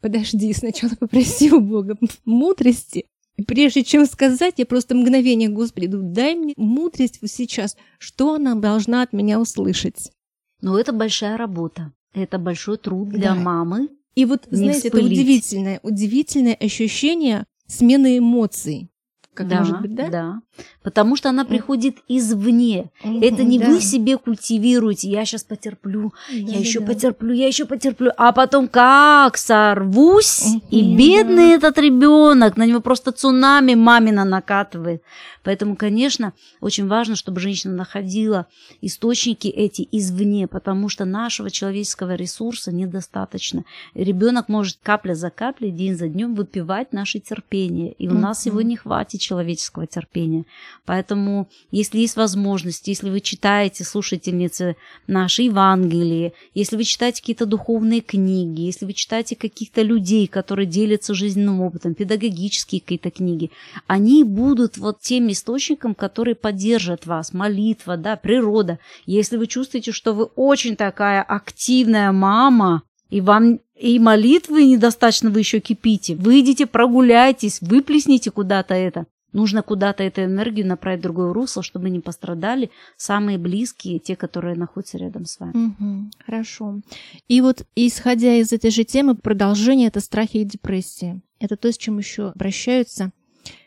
подожди, 0.00 0.52
сначала 0.52 0.92
попроси 0.98 1.50
у 1.52 1.60
Бога 1.60 1.96
мудрости. 2.24 3.06
Прежде 3.46 3.82
чем 3.82 4.06
сказать, 4.06 4.54
я 4.58 4.66
просто 4.66 4.94
мгновение, 4.94 5.48
Господи, 5.48 5.88
думаю, 5.88 6.12
дай 6.12 6.34
мне 6.36 6.54
мудрость 6.56 7.18
сейчас, 7.26 7.76
что 7.98 8.34
она 8.34 8.54
должна 8.54 9.02
от 9.02 9.12
меня 9.12 9.40
услышать. 9.40 10.12
Но 10.60 10.78
это 10.78 10.92
большая 10.92 11.36
работа. 11.36 11.92
Это 12.12 12.38
большой 12.38 12.78
труд 12.78 13.08
для 13.08 13.30
Да. 13.30 13.34
мамы. 13.34 13.88
И 14.14 14.24
вот, 14.24 14.46
знаете, 14.50 14.86
это 14.88 14.98
вспылить. 14.98 15.18
удивительное, 15.18 15.80
удивительное 15.82 16.54
ощущение 16.54 17.44
смены 17.66 18.18
эмоций. 18.18 18.88
Как 19.34 19.48
да, 19.48 19.58
может 19.58 19.80
быть, 19.80 19.94
да? 19.94 20.08
да. 20.08 20.40
Потому 20.84 21.16
что 21.16 21.28
она 21.28 21.44
приходит 21.44 21.96
извне. 22.06 22.92
Это 23.02 23.42
не 23.42 23.58
да. 23.58 23.66
вы 23.66 23.80
себе 23.80 24.16
культивируете. 24.16 25.10
Я 25.10 25.24
сейчас 25.24 25.42
потерплю, 25.42 26.12
Да, 26.28 26.36
я 26.36 26.52
да, 26.52 26.58
еще 26.58 26.80
да. 26.80 26.86
потерплю, 26.86 27.32
я 27.32 27.48
еще 27.48 27.64
потерплю. 27.64 28.12
А 28.16 28.30
потом 28.32 28.68
как 28.68 29.36
сорвусь, 29.36 30.44
и 30.70 30.96
бедный 30.96 31.54
этот 31.54 31.78
ребенок, 31.78 32.56
на 32.56 32.64
него 32.64 32.80
просто 32.80 33.10
цунами 33.10 33.74
мамина 33.74 34.24
накатывает. 34.24 35.02
Поэтому, 35.42 35.76
конечно, 35.76 36.32
очень 36.60 36.86
важно, 36.86 37.16
чтобы 37.16 37.40
женщина 37.40 37.74
находила 37.74 38.46
источники 38.80 39.48
эти 39.48 39.86
извне, 39.92 40.46
потому 40.46 40.88
что 40.88 41.04
нашего 41.04 41.50
человеческого 41.50 42.14
ресурса 42.14 42.72
недостаточно. 42.72 43.64
Ребенок 43.94 44.48
может 44.48 44.78
капля 44.82 45.14
за 45.14 45.30
каплей, 45.30 45.70
день 45.70 45.96
за 45.96 46.08
днем 46.08 46.34
выпивать 46.34 46.92
наше 46.92 47.18
терпение. 47.18 47.92
И 47.92 48.08
у 48.08 48.14
нас 48.14 48.46
его 48.46 48.62
не 48.62 48.76
хватит 48.76 49.23
человеческого 49.24 49.86
терпения. 49.86 50.44
Поэтому, 50.84 51.48
если 51.70 51.98
есть 51.98 52.16
возможность, 52.16 52.86
если 52.88 53.10
вы 53.10 53.20
читаете, 53.20 53.84
слушательницы, 53.84 54.76
наши 55.06 55.42
Евангелие, 55.42 56.32
если 56.54 56.76
вы 56.76 56.84
читаете 56.84 57.22
какие-то 57.22 57.46
духовные 57.46 58.00
книги, 58.00 58.62
если 58.62 58.84
вы 58.84 58.92
читаете 58.92 59.36
каких-то 59.36 59.82
людей, 59.82 60.26
которые 60.26 60.66
делятся 60.66 61.14
жизненным 61.14 61.60
опытом, 61.60 61.94
педагогические 61.94 62.80
какие-то 62.80 63.10
книги, 63.10 63.50
они 63.86 64.24
будут 64.24 64.76
вот 64.76 65.00
тем 65.00 65.30
источником, 65.30 65.94
который 65.94 66.34
поддержит 66.34 67.06
вас. 67.06 67.32
Молитва, 67.32 67.96
да, 67.96 68.16
природа. 68.16 68.78
Если 69.06 69.36
вы 69.36 69.46
чувствуете, 69.46 69.92
что 69.92 70.12
вы 70.12 70.24
очень 70.24 70.76
такая 70.76 71.22
активная 71.22 72.12
мама, 72.12 72.82
и 73.10 73.20
вам 73.20 73.60
и 73.76 73.98
молитвы 73.98 74.64
недостаточно, 74.64 75.30
вы 75.30 75.40
еще 75.40 75.60
кипите, 75.60 76.14
выйдите, 76.14 76.66
прогуляйтесь, 76.66 77.60
выплесните 77.60 78.30
куда-то 78.30 78.74
это. 78.74 79.06
Нужно 79.34 79.62
куда-то 79.62 80.04
эту 80.04 80.22
энергию 80.22 80.64
направить 80.64 81.00
в 81.00 81.02
другое 81.02 81.32
русло, 81.32 81.64
чтобы 81.64 81.90
не 81.90 81.98
пострадали 81.98 82.70
самые 82.96 83.36
близкие, 83.36 83.98
те, 83.98 84.14
которые 84.14 84.54
находятся 84.54 84.96
рядом 84.96 85.24
с 85.24 85.40
вами. 85.40 85.52
Мгм, 85.52 86.10
хорошо. 86.24 86.80
И 87.26 87.40
вот 87.40 87.66
исходя 87.74 88.36
из 88.36 88.52
этой 88.52 88.70
же 88.70 88.84
темы, 88.84 89.16
продолжение 89.16 89.88
это 89.88 89.98
страхи 89.98 90.38
и 90.38 90.44
депрессии. 90.44 91.20
Это 91.40 91.56
то, 91.56 91.70
с 91.72 91.76
чем 91.76 91.98
еще 91.98 92.28
обращаются 92.28 93.10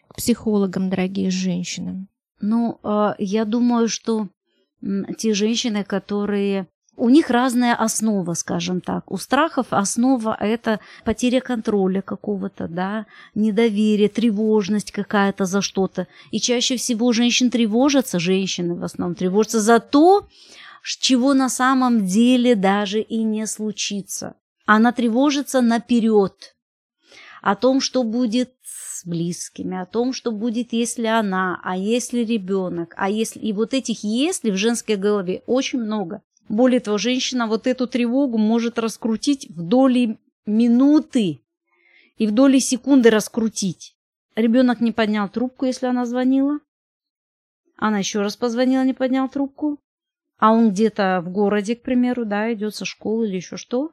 к 0.07 0.15
психологам, 0.15 0.89
дорогие 0.89 1.29
женщины. 1.29 2.07
Ну, 2.39 2.79
э, 2.81 3.15
я 3.19 3.43
думаю, 3.43 3.89
что 3.89 4.29
те 5.17 5.33
женщины, 5.33 5.83
которые... 5.83 6.67
У 6.99 7.09
них 7.09 7.29
разная 7.29 7.75
основа, 7.75 8.33
скажем 8.33 8.81
так. 8.81 9.11
У 9.11 9.17
страхов 9.17 9.67
основа– 9.69 10.35
это 10.39 10.79
потеря 11.05 11.41
контроля 11.41 12.01
какого-то, 12.01 12.67
да, 12.67 13.05
недоверие, 13.35 14.09
тревожность 14.09 14.91
какая-то 14.91 15.45
за 15.45 15.61
что-то. 15.61 16.07
И 16.31 16.39
чаще 16.39 16.75
всего 16.75 17.13
женщин 17.13 17.51
тревожатся, 17.51 18.17
женщины 18.17 18.73
в 18.73 18.83
основном 18.83 19.13
тревожатся 19.13 19.59
за 19.61 19.79
то, 19.79 20.27
чего 20.83 21.35
на 21.35 21.49
самом 21.49 22.07
деле 22.07 22.55
даже 22.55 22.99
и 22.99 23.21
не 23.21 23.45
случится. 23.45 24.33
Она 24.65 24.91
тревожится 24.91 25.61
наперед 25.61 26.55
о 27.43 27.55
том, 27.55 27.79
что 27.79 28.03
будет 28.03 28.53
с 28.63 29.05
близкими, 29.05 29.79
о 29.79 29.85
том, 29.85 30.13
что 30.13 30.31
будет, 30.31 30.73
если 30.73 31.05
она, 31.05 31.61
а 31.63 31.77
если 31.77 32.23
ребенок, 32.23 32.95
а 32.97 33.07
если... 33.07 33.39
И 33.39 33.53
вот 33.53 33.75
этих 33.75 34.03
«если» 34.03 34.49
в 34.49 34.57
женской 34.57 34.95
голове 34.95 35.43
очень 35.45 35.79
много. 35.79 36.23
Более 36.49 36.79
того, 36.79 36.97
женщина 36.97 37.47
вот 37.47 37.67
эту 37.67 37.87
тревогу 37.87 38.37
может 38.37 38.79
раскрутить 38.79 39.49
в 39.49 39.61
доли 39.61 40.17
минуты 40.45 41.41
и 42.17 42.27
в 42.27 42.31
доли 42.31 42.59
секунды 42.59 43.09
раскрутить. 43.09 43.95
Ребенок 44.35 44.79
не 44.79 44.91
поднял 44.91 45.27
трубку, 45.29 45.65
если 45.65 45.87
она 45.87 46.05
звонила. 46.05 46.59
Она 47.75 47.99
еще 47.99 48.21
раз 48.21 48.37
позвонила, 48.37 48.83
не 48.83 48.93
поднял 48.93 49.27
трубку. 49.29 49.79
А 50.37 50.51
он 50.51 50.69
где-то 50.69 51.21
в 51.23 51.29
городе, 51.29 51.75
к 51.75 51.81
примеру, 51.81 52.25
да, 52.25 52.53
идет 52.53 52.75
со 52.75 52.85
школы 52.85 53.27
или 53.27 53.37
еще 53.37 53.57
что. 53.57 53.91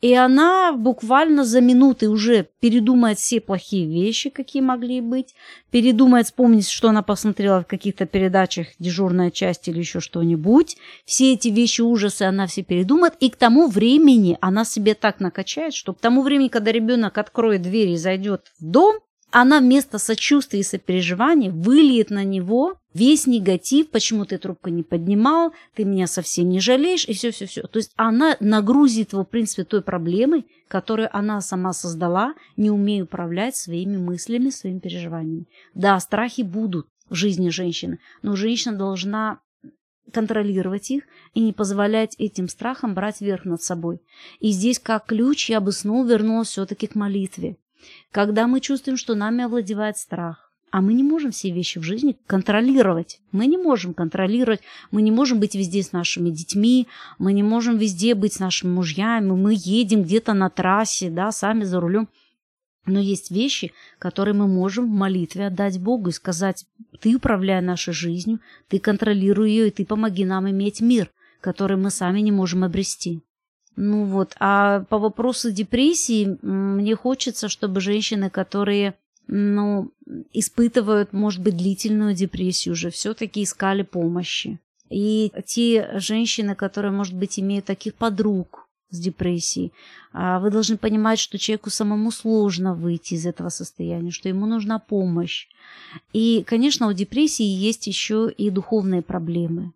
И 0.00 0.14
она 0.14 0.72
буквально 0.72 1.44
за 1.44 1.60
минуты 1.60 2.08
уже 2.08 2.48
передумает 2.60 3.18
все 3.18 3.38
плохие 3.40 3.86
вещи, 3.86 4.30
какие 4.30 4.62
могли 4.62 5.02
быть, 5.02 5.34
передумает 5.70 6.26
вспомнить, 6.26 6.68
что 6.68 6.88
она 6.88 7.02
посмотрела 7.02 7.60
в 7.60 7.66
каких-то 7.66 8.06
передачах 8.06 8.68
«Дежурная 8.78 9.30
часть» 9.30 9.68
или 9.68 9.78
еще 9.78 10.00
что-нибудь. 10.00 10.78
Все 11.04 11.34
эти 11.34 11.48
вещи 11.48 11.82
ужасы 11.82 12.22
она 12.22 12.46
все 12.46 12.62
передумает, 12.62 13.14
и 13.20 13.28
к 13.28 13.36
тому 13.36 13.68
времени 13.68 14.38
она 14.40 14.64
себе 14.64 14.94
так 14.94 15.20
накачает, 15.20 15.74
что 15.74 15.92
к 15.92 16.00
тому 16.00 16.22
времени, 16.22 16.48
когда 16.48 16.72
ребенок 16.72 17.18
откроет 17.18 17.60
дверь 17.60 17.90
и 17.90 17.96
зайдет 17.98 18.52
в 18.58 18.64
дом, 18.64 19.00
она 19.30 19.60
вместо 19.60 19.98
сочувствия 19.98 20.60
и 20.60 20.64
сопереживания 20.64 21.50
выльет 21.50 22.10
на 22.10 22.24
него 22.24 22.76
весь 22.92 23.26
негатив, 23.26 23.90
почему 23.90 24.24
ты 24.24 24.38
трубку 24.38 24.70
не 24.70 24.82
поднимал, 24.82 25.52
ты 25.74 25.84
меня 25.84 26.06
совсем 26.06 26.48
не 26.48 26.60
жалеешь, 26.60 27.06
и 27.06 27.12
все-все-все. 27.12 27.62
То 27.62 27.78
есть 27.78 27.92
она 27.96 28.36
нагрузит 28.40 29.12
его, 29.12 29.24
в 29.24 29.28
принципе, 29.28 29.64
той 29.64 29.82
проблемой, 29.82 30.46
которую 30.68 31.14
она 31.16 31.40
сама 31.40 31.72
создала, 31.72 32.34
не 32.56 32.70
умея 32.70 33.04
управлять 33.04 33.56
своими 33.56 33.96
мыслями, 33.96 34.50
своими 34.50 34.80
переживаниями. 34.80 35.46
Да, 35.74 35.98
страхи 36.00 36.42
будут 36.42 36.88
в 37.08 37.14
жизни 37.14 37.50
женщины, 37.50 37.98
но 38.22 38.36
женщина 38.36 38.76
должна 38.76 39.40
контролировать 40.12 40.90
их 40.90 41.04
и 41.34 41.40
не 41.40 41.52
позволять 41.52 42.16
этим 42.18 42.48
страхам 42.48 42.94
брать 42.94 43.20
верх 43.20 43.44
над 43.44 43.62
собой. 43.62 44.00
И 44.40 44.50
здесь 44.50 44.80
как 44.80 45.06
ключ 45.06 45.48
я 45.48 45.60
бы 45.60 45.70
снова 45.70 46.06
вернулась 46.06 46.48
все-таки 46.48 46.88
к 46.88 46.96
молитве. 46.96 47.56
Когда 48.10 48.46
мы 48.46 48.60
чувствуем, 48.60 48.96
что 48.96 49.14
нами 49.14 49.44
овладевает 49.44 49.96
страх, 49.96 50.50
а 50.70 50.80
мы 50.80 50.94
не 50.94 51.02
можем 51.02 51.32
все 51.32 51.50
вещи 51.50 51.78
в 51.78 51.82
жизни 51.82 52.16
контролировать. 52.26 53.20
Мы 53.32 53.46
не 53.46 53.58
можем 53.58 53.92
контролировать, 53.92 54.60
мы 54.90 55.02
не 55.02 55.10
можем 55.10 55.40
быть 55.40 55.54
везде 55.54 55.82
с 55.82 55.92
нашими 55.92 56.30
детьми, 56.30 56.86
мы 57.18 57.32
не 57.32 57.42
можем 57.42 57.76
везде 57.76 58.14
быть 58.14 58.34
с 58.34 58.38
нашими 58.38 58.70
мужьями, 58.70 59.32
мы 59.32 59.54
едем 59.56 60.02
где-то 60.02 60.32
на 60.32 60.48
трассе, 60.48 61.10
да, 61.10 61.32
сами 61.32 61.64
за 61.64 61.80
рулем. 61.80 62.08
Но 62.86 62.98
есть 62.98 63.30
вещи, 63.30 63.72
которые 63.98 64.34
мы 64.34 64.46
можем 64.46 64.86
в 64.86 64.94
молитве 64.94 65.46
отдать 65.46 65.78
Богу 65.78 66.10
и 66.10 66.12
сказать, 66.12 66.66
ты 67.00 67.16
управляй 67.16 67.60
нашей 67.60 67.92
жизнью, 67.92 68.40
ты 68.68 68.78
контролируй 68.78 69.50
ее, 69.50 69.68
и 69.68 69.70
ты 69.70 69.84
помоги 69.84 70.24
нам 70.24 70.48
иметь 70.48 70.80
мир, 70.80 71.10
который 71.40 71.76
мы 71.76 71.90
сами 71.90 72.20
не 72.20 72.32
можем 72.32 72.64
обрести. 72.64 73.22
Ну 73.76 74.04
вот, 74.04 74.34
а 74.38 74.80
по 74.88 74.98
вопросу 74.98 75.50
депрессии 75.50 76.38
мне 76.42 76.96
хочется, 76.96 77.48
чтобы 77.48 77.80
женщины, 77.80 78.28
которые 78.28 78.94
ну, 79.26 79.92
испытывают, 80.32 81.12
может 81.12 81.40
быть, 81.40 81.56
длительную 81.56 82.14
депрессию 82.14 82.72
уже, 82.72 82.90
все-таки 82.90 83.42
искали 83.42 83.82
помощи. 83.82 84.58
И 84.90 85.32
те 85.46 85.98
женщины, 86.00 86.56
которые, 86.56 86.90
может 86.90 87.14
быть, 87.14 87.38
имеют 87.38 87.64
таких 87.64 87.94
подруг 87.94 88.66
с 88.90 88.98
депрессией, 88.98 89.72
а, 90.12 90.40
вы 90.40 90.50
должны 90.50 90.76
понимать, 90.76 91.20
что 91.20 91.38
человеку 91.38 91.70
самому 91.70 92.10
сложно 92.10 92.74
выйти 92.74 93.14
из 93.14 93.24
этого 93.24 93.50
состояния, 93.50 94.10
что 94.10 94.28
ему 94.28 94.46
нужна 94.46 94.80
помощь. 94.80 95.46
И, 96.12 96.42
конечно, 96.44 96.88
у 96.88 96.92
депрессии 96.92 97.44
есть 97.44 97.86
еще 97.86 98.32
и 98.36 98.50
духовные 98.50 99.02
проблемы 99.02 99.72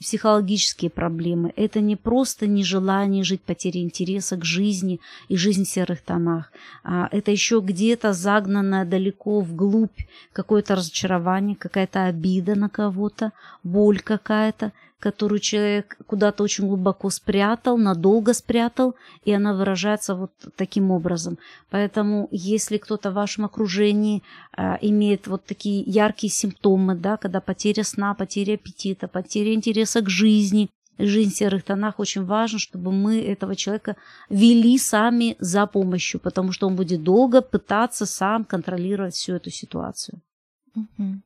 психологические 0.00 0.90
проблемы. 0.90 1.52
Это 1.56 1.80
не 1.80 1.96
просто 1.96 2.46
нежелание 2.46 3.24
жить, 3.24 3.42
потеря 3.42 3.80
интереса 3.80 4.36
к 4.36 4.44
жизни 4.44 5.00
и 5.28 5.36
жизнь 5.36 5.64
в 5.64 5.68
серых 5.68 6.02
тонах. 6.02 6.52
А 6.84 7.08
это 7.10 7.30
еще 7.30 7.60
где-то 7.60 8.12
загнанное 8.12 8.84
далеко 8.84 9.40
вглубь 9.40 10.00
какое-то 10.32 10.76
разочарование, 10.76 11.56
какая-то 11.56 12.04
обида 12.04 12.54
на 12.54 12.68
кого-то, 12.68 13.32
боль 13.62 14.00
какая-то, 14.00 14.72
которую 14.98 15.38
человек 15.38 15.96
куда-то 16.06 16.42
очень 16.42 16.66
глубоко 16.66 17.10
спрятал, 17.10 17.78
надолго 17.78 18.34
спрятал, 18.34 18.96
и 19.24 19.32
она 19.32 19.54
выражается 19.54 20.14
вот 20.14 20.32
таким 20.56 20.90
образом. 20.90 21.38
Поэтому, 21.70 22.28
если 22.32 22.78
кто-то 22.78 23.10
в 23.10 23.14
вашем 23.14 23.44
окружении 23.44 24.22
э, 24.56 24.76
имеет 24.80 25.26
вот 25.26 25.44
такие 25.44 25.82
яркие 25.82 26.30
симптомы, 26.30 26.96
да, 26.96 27.16
когда 27.16 27.40
потеря 27.40 27.84
сна, 27.84 28.14
потеря 28.14 28.54
аппетита, 28.54 29.06
потеря 29.06 29.54
интереса 29.54 30.00
к 30.00 30.08
жизни, 30.08 30.68
жизнь 30.98 31.32
в 31.32 31.36
серых 31.36 31.62
тонах, 31.62 32.00
очень 32.00 32.24
важно, 32.24 32.58
чтобы 32.58 32.90
мы 32.90 33.20
этого 33.20 33.54
человека 33.54 33.96
вели 34.28 34.78
сами 34.78 35.36
за 35.38 35.66
помощью, 35.66 36.20
потому 36.20 36.52
что 36.52 36.66
он 36.66 36.74
будет 36.74 37.02
долго 37.02 37.40
пытаться 37.40 38.04
сам 38.04 38.44
контролировать 38.44 39.14
всю 39.14 39.34
эту 39.34 39.50
ситуацию. 39.50 40.20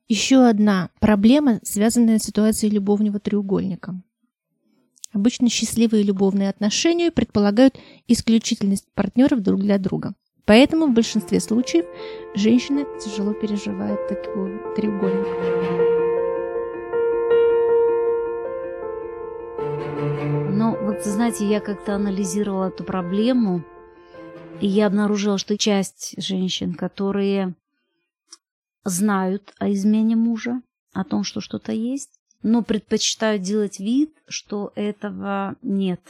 Еще 0.07 0.47
одна 0.47 0.89
проблема, 0.99 1.59
связанная 1.63 2.19
с 2.19 2.23
ситуацией 2.23 2.71
любовного 2.71 3.19
треугольника. 3.19 4.01
Обычно 5.13 5.49
счастливые 5.49 6.03
любовные 6.03 6.49
отношения 6.49 7.11
предполагают 7.11 7.77
исключительность 8.07 8.87
партнеров 8.95 9.41
друг 9.43 9.61
для 9.61 9.77
друга. 9.77 10.15
Поэтому 10.45 10.87
в 10.87 10.93
большинстве 10.93 11.39
случаев 11.39 11.85
женщины 12.35 12.85
тяжело 13.03 13.33
переживают 13.33 14.07
такой 14.07 14.59
треугольник. 14.75 15.27
Ну, 20.51 20.75
вот 20.83 21.03
знаете, 21.05 21.47
я 21.47 21.59
как-то 21.59 21.95
анализировала 21.95 22.67
эту 22.67 22.83
проблему, 22.83 23.63
и 24.59 24.67
я 24.67 24.87
обнаружила, 24.87 25.37
что 25.37 25.57
часть 25.57 26.15
женщин, 26.21 26.73
которые 26.73 27.53
знают 28.83 29.53
о 29.59 29.71
измене 29.71 30.15
мужа, 30.15 30.61
о 30.93 31.03
том, 31.03 31.23
что 31.23 31.41
что-то 31.41 31.71
есть, 31.71 32.19
но 32.41 32.61
предпочитают 32.61 33.41
делать 33.41 33.79
вид, 33.79 34.13
что 34.27 34.71
этого 34.75 35.55
нет. 35.61 36.01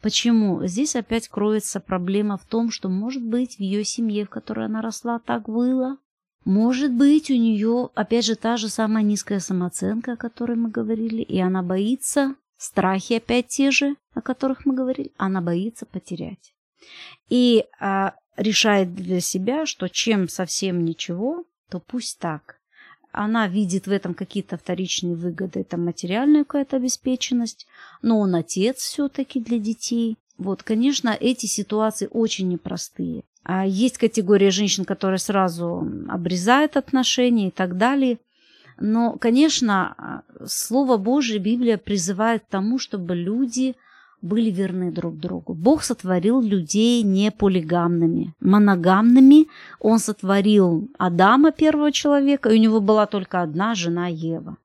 Почему? 0.00 0.66
Здесь 0.66 0.96
опять 0.96 1.28
кроется 1.28 1.78
проблема 1.78 2.36
в 2.36 2.44
том, 2.44 2.70
что, 2.70 2.88
может 2.88 3.22
быть, 3.22 3.56
в 3.56 3.60
ее 3.60 3.84
семье, 3.84 4.24
в 4.24 4.30
которой 4.30 4.66
она 4.66 4.82
росла, 4.82 5.20
так 5.20 5.48
было. 5.48 5.98
Может 6.44 6.92
быть, 6.92 7.30
у 7.30 7.34
нее, 7.34 7.88
опять 7.94 8.24
же, 8.24 8.34
та 8.34 8.56
же 8.56 8.68
самая 8.68 9.04
низкая 9.04 9.38
самооценка, 9.38 10.14
о 10.14 10.16
которой 10.16 10.56
мы 10.56 10.70
говорили, 10.70 11.22
и 11.22 11.38
она 11.38 11.62
боится, 11.62 12.34
страхи 12.56 13.14
опять 13.14 13.46
те 13.46 13.70
же, 13.70 13.94
о 14.14 14.22
которых 14.22 14.66
мы 14.66 14.74
говорили, 14.74 15.12
она 15.18 15.40
боится 15.40 15.86
потерять. 15.86 16.52
И 17.28 17.64
а, 17.78 18.14
решает 18.36 18.94
для 18.94 19.20
себя, 19.20 19.66
что 19.66 19.88
чем 19.88 20.28
совсем 20.28 20.84
ничего, 20.84 21.44
то 21.72 21.80
пусть 21.80 22.18
так. 22.18 22.56
Она 23.12 23.48
видит 23.48 23.86
в 23.86 23.90
этом 23.90 24.12
какие-то 24.12 24.58
вторичные 24.58 25.14
выгоды, 25.14 25.60
это 25.60 25.78
материальная 25.78 26.44
какая-то 26.44 26.76
обеспеченность, 26.76 27.66
но 28.02 28.20
он 28.20 28.34
отец 28.34 28.76
все-таки 28.76 29.40
для 29.40 29.58
детей. 29.58 30.18
Вот, 30.36 30.62
конечно, 30.62 31.16
эти 31.18 31.46
ситуации 31.46 32.08
очень 32.10 32.48
непростые. 32.48 33.24
А 33.42 33.66
есть 33.66 33.96
категория 33.96 34.50
женщин, 34.50 34.84
которые 34.84 35.18
сразу 35.18 35.88
обрезают 36.08 36.76
отношения 36.76 37.48
и 37.48 37.50
так 37.50 37.78
далее. 37.78 38.18
Но, 38.78 39.16
конечно, 39.16 40.22
Слово 40.44 40.98
Божие, 40.98 41.38
Библия 41.38 41.78
призывает 41.78 42.42
к 42.42 42.50
тому, 42.50 42.78
чтобы 42.78 43.14
люди 43.14 43.76
были 44.22 44.50
верны 44.50 44.92
друг 44.92 45.18
другу. 45.18 45.52
Бог 45.52 45.82
сотворил 45.82 46.40
людей 46.40 47.02
не 47.02 47.30
полигамными, 47.30 48.34
моногамными. 48.40 49.48
Он 49.80 49.98
сотворил 49.98 50.88
Адама, 50.96 51.50
первого 51.50 51.92
человека, 51.92 52.48
и 52.48 52.58
у 52.58 52.60
него 52.60 52.80
была 52.80 53.06
только 53.06 53.42
одна 53.42 53.74
жена 53.74 54.06
Ева. 54.06 54.56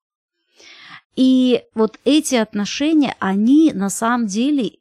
И 1.15 1.63
вот 1.74 2.00
эти 2.06 2.36
отношения, 2.36 3.15
они 3.20 3.72
на 3.74 3.89
самом 3.89 4.28
деле 4.28 4.74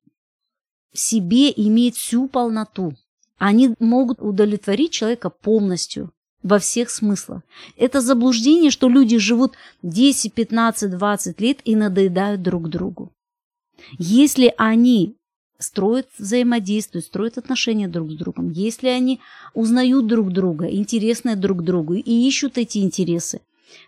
себе 0.93 1.51
имеют 1.51 1.97
всю 1.97 2.29
полноту. 2.29 2.93
Они 3.39 3.75
могут 3.81 4.21
удовлетворить 4.21 4.93
человека 4.93 5.31
полностью 5.31 6.13
во 6.43 6.59
всех 6.59 6.91
смыслах. 6.91 7.43
Это 7.77 8.01
заблуждение, 8.01 8.71
что 8.71 8.89
люди 8.89 9.19
живут 9.19 9.55
10, 9.83 10.35
15, 10.35 10.91
20 10.91 11.41
лет 11.41 11.59
и 11.65 11.75
надоедают 11.75 12.43
друг 12.43 12.69
другу. 12.69 13.13
Если 13.99 14.53
они 14.57 15.17
строят 15.59 16.09
взаимодействие, 16.19 17.03
строят 17.03 17.39
отношения 17.39 17.89
друг 17.89 18.11
с 18.11 18.15
другом, 18.15 18.51
если 18.51 18.89
они 18.89 19.21
узнают 19.55 20.07
друг 20.07 20.33
друга, 20.33 20.67
интересны 20.67 21.37
друг 21.37 21.63
другу 21.63 21.95
и 21.95 22.29
ищут 22.29 22.59
эти 22.59 22.79
интересы, 22.79 23.41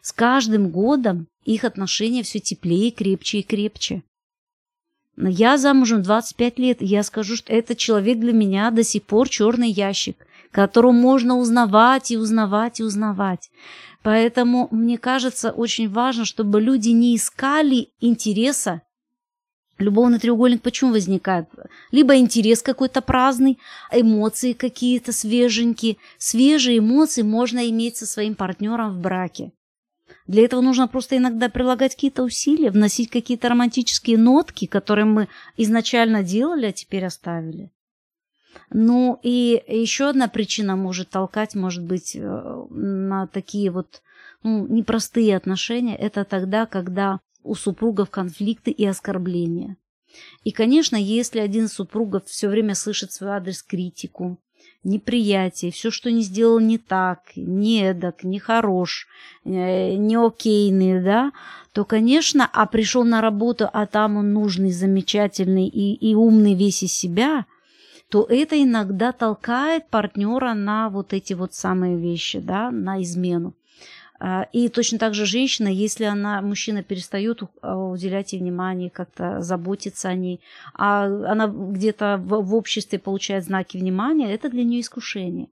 с 0.02 0.12
каждым 0.12 0.70
годом 0.70 1.26
их 1.44 1.64
отношения 1.64 2.22
все 2.22 2.40
теплее, 2.40 2.90
крепче 2.90 3.38
и 3.38 3.42
крепче. 3.42 4.02
Но 5.16 5.28
я 5.28 5.58
замужем 5.58 6.02
25 6.02 6.58
лет, 6.58 6.80
и 6.80 6.86
я 6.86 7.02
скажу, 7.02 7.36
что 7.36 7.52
этот 7.52 7.76
человек 7.76 8.20
для 8.20 8.32
меня 8.32 8.70
до 8.70 8.84
сих 8.84 9.02
пор 9.02 9.28
черный 9.28 9.70
ящик, 9.70 10.16
которого 10.52 10.92
можно 10.92 11.36
узнавать 11.36 12.10
и 12.10 12.16
узнавать 12.16 12.80
и 12.80 12.84
узнавать. 12.84 13.50
Поэтому 14.02 14.68
мне 14.70 14.96
кажется 14.96 15.50
очень 15.50 15.90
важно, 15.90 16.24
чтобы 16.24 16.60
люди 16.60 16.90
не 16.90 17.16
искали 17.16 17.88
интереса 18.00 18.82
Любовный 19.78 20.18
треугольник 20.18 20.62
почему 20.62 20.90
возникает? 20.90 21.46
Либо 21.92 22.16
интерес 22.16 22.62
какой-то 22.62 23.00
праздный, 23.00 23.58
эмоции 23.92 24.52
какие-то 24.52 25.12
свеженькие. 25.12 25.98
Свежие 26.18 26.78
эмоции 26.78 27.22
можно 27.22 27.68
иметь 27.70 27.96
со 27.96 28.06
своим 28.06 28.34
партнером 28.34 28.94
в 28.94 29.00
браке. 29.00 29.52
Для 30.26 30.44
этого 30.44 30.60
нужно 30.60 30.88
просто 30.88 31.16
иногда 31.16 31.48
прилагать 31.48 31.94
какие-то 31.94 32.24
усилия, 32.24 32.70
вносить 32.70 33.08
какие-то 33.08 33.48
романтические 33.48 34.18
нотки, 34.18 34.66
которые 34.66 35.04
мы 35.04 35.28
изначально 35.56 36.22
делали, 36.22 36.66
а 36.66 36.72
теперь 36.72 37.06
оставили. 37.06 37.70
Ну 38.70 39.18
и 39.22 39.62
еще 39.68 40.08
одна 40.08 40.28
причина 40.28 40.76
может 40.76 41.10
толкать, 41.10 41.54
может 41.54 41.84
быть, 41.84 42.16
э, 42.16 42.66
на 42.70 43.26
такие 43.28 43.70
вот 43.70 44.02
ну, 44.42 44.66
непростые 44.66 45.36
отношения. 45.36 45.96
Это 45.96 46.24
тогда, 46.24 46.66
когда 46.66 47.20
у 47.48 47.54
супругов 47.54 48.10
конфликты 48.10 48.70
и 48.70 48.84
оскорбления. 48.84 49.76
И, 50.44 50.52
конечно, 50.52 50.96
если 50.96 51.40
один 51.40 51.66
из 51.66 51.72
супругов 51.72 52.26
все 52.26 52.48
время 52.48 52.74
слышит 52.74 53.12
свой 53.12 53.30
адрес 53.30 53.62
критику, 53.62 54.38
неприятие, 54.84 55.70
все, 55.70 55.90
что 55.90 56.10
не 56.10 56.22
сделал 56.22 56.60
не 56.60 56.78
так, 56.78 57.32
не 57.36 57.82
эдак, 57.82 58.24
не 58.24 58.38
хорош, 58.38 59.06
э, 59.44 59.94
не 59.94 60.16
окейный, 60.16 61.02
да, 61.02 61.32
то, 61.72 61.84
конечно, 61.84 62.48
а 62.52 62.66
пришел 62.66 63.04
на 63.04 63.20
работу, 63.20 63.68
а 63.72 63.86
там 63.86 64.16
он 64.16 64.32
нужный, 64.32 64.70
замечательный 64.70 65.68
и, 65.68 65.94
и 65.94 66.14
умный 66.14 66.54
весь 66.54 66.82
из 66.82 66.92
себя, 66.92 67.46
то 68.08 68.26
это 68.28 68.60
иногда 68.60 69.12
толкает 69.12 69.88
партнера 69.88 70.54
на 70.54 70.88
вот 70.88 71.12
эти 71.12 71.34
вот 71.34 71.54
самые 71.54 71.98
вещи, 71.98 72.38
да, 72.38 72.70
на 72.70 73.02
измену. 73.02 73.54
А, 74.20 74.48
и 74.52 74.68
точно 74.68 74.98
так 74.98 75.14
же 75.14 75.26
женщина, 75.26 75.68
если 75.68 76.04
она, 76.04 76.42
мужчина 76.42 76.82
перестает 76.82 77.42
а, 77.62 77.76
уделять 77.76 78.32
ей 78.32 78.40
внимание, 78.40 78.90
как-то 78.90 79.40
заботиться 79.42 80.08
о 80.08 80.14
ней, 80.14 80.40
а 80.74 81.04
она 81.04 81.46
где-то 81.46 82.20
в, 82.20 82.54
обществе 82.54 82.98
получает 82.98 83.44
знаки 83.44 83.76
внимания, 83.76 84.32
это 84.32 84.48
для 84.48 84.64
нее 84.64 84.80
искушение. 84.80 85.48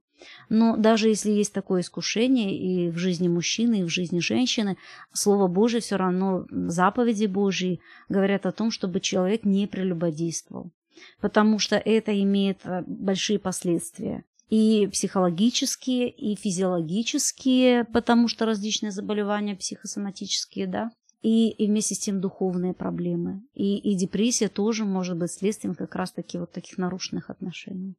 Но 0.49 0.77
даже 0.77 1.09
если 1.09 1.31
есть 1.31 1.53
такое 1.53 1.83
искушение 1.83 2.57
и 2.57 2.91
в 2.91 2.97
жизни 2.97 3.29
мужчины, 3.29 3.81
и 3.81 3.85
в 3.85 3.89
жизни 3.89 4.19
женщины, 4.19 4.79
Слово 5.13 5.47
Божие 5.47 5.81
все 5.81 5.97
равно, 5.97 6.47
заповеди 6.51 7.27
Божьи 7.27 7.81
говорят 8.09 8.47
о 8.47 8.53
том, 8.53 8.71
чтобы 8.71 9.01
человек 9.01 9.45
не 9.45 9.67
прелюбодействовал, 9.67 10.73
потому 11.21 11.59
что 11.61 11.77
это 11.77 12.21
имеет 12.21 12.61
а, 12.65 12.83
большие 12.87 13.39
последствия 13.39 14.25
и 14.49 14.87
психологические, 14.87 16.09
и 16.11 16.37
физиологические, 16.37 17.85
потому 17.85 18.29
что 18.29 18.47
различные 18.47 18.93
заболевания 18.93 19.57
психосоматические, 19.57 20.67
да, 20.67 20.91
и, 21.23 21.51
и 21.51 21.67
вместе 21.67 21.95
с 21.95 21.99
тем 21.99 22.21
духовные 22.21 22.73
проблемы. 22.73 23.43
И, 23.55 23.79
и 23.79 23.95
депрессия 23.97 24.49
тоже 24.49 24.85
может 24.85 25.17
быть 25.17 25.33
следствием 25.33 25.75
как 25.75 25.95
раз-таки 25.97 26.39
вот 26.39 26.53
таких 26.53 26.79
нарушенных 26.79 27.31
отношений. 27.31 27.97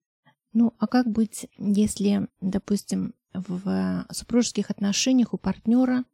Ну, 0.54 0.74
а 0.80 0.88
как 0.88 1.08
быть, 1.08 1.48
если, 1.58 2.30
допустим, 2.40 3.14
в 3.34 4.06
супружеских 4.12 4.70
отношениях 4.70 5.34
у 5.34 5.38
партнера 5.38 6.06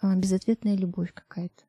а, 0.00 0.14
безответная 0.16 0.76
любовь 0.76 1.12
какая-то? 1.14 1.64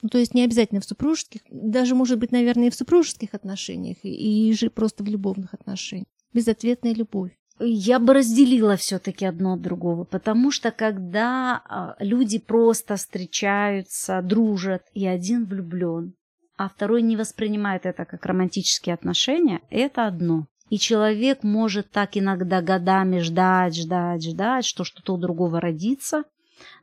Ну, 0.00 0.08
то 0.10 0.18
есть 0.18 0.32
не 0.32 0.44
обязательно 0.44 0.80
в 0.80 0.84
супружеских, 0.84 1.42
даже, 1.50 1.96
может 1.96 2.20
быть, 2.20 2.30
наверное, 2.30 2.68
и 2.68 2.70
в 2.70 2.74
супружеских 2.76 3.34
отношениях, 3.34 3.98
и, 4.04 4.48
и 4.48 4.52
же 4.52 4.70
просто 4.70 5.02
в 5.02 5.08
любовных 5.08 5.54
отношениях. 5.54 6.06
Безответная 6.38 6.94
любовь. 6.94 7.32
Я 7.58 7.98
бы 7.98 8.14
разделила 8.14 8.76
все-таки 8.76 9.26
одно 9.26 9.54
от 9.54 9.60
другого, 9.60 10.04
потому 10.04 10.52
что 10.52 10.70
когда 10.70 11.60
а, 11.64 11.96
люди 11.98 12.38
просто 12.38 12.94
встречаются, 12.94 14.22
дружат, 14.22 14.84
и 14.94 15.04
один 15.04 15.46
влюблен, 15.46 16.14
а 16.56 16.68
второй 16.68 17.02
не 17.02 17.16
воспринимает 17.16 17.86
это 17.86 18.04
как 18.04 18.24
романтические 18.24 18.94
отношения, 18.94 19.62
это 19.68 20.06
одно. 20.06 20.46
И 20.70 20.78
человек 20.78 21.42
может 21.42 21.90
так 21.90 22.16
иногда 22.16 22.62
годами 22.62 23.18
ждать, 23.18 23.76
ждать, 23.76 24.22
ждать, 24.22 24.64
что 24.64 24.84
что-то 24.84 25.14
у 25.14 25.16
другого 25.16 25.60
родится. 25.60 26.22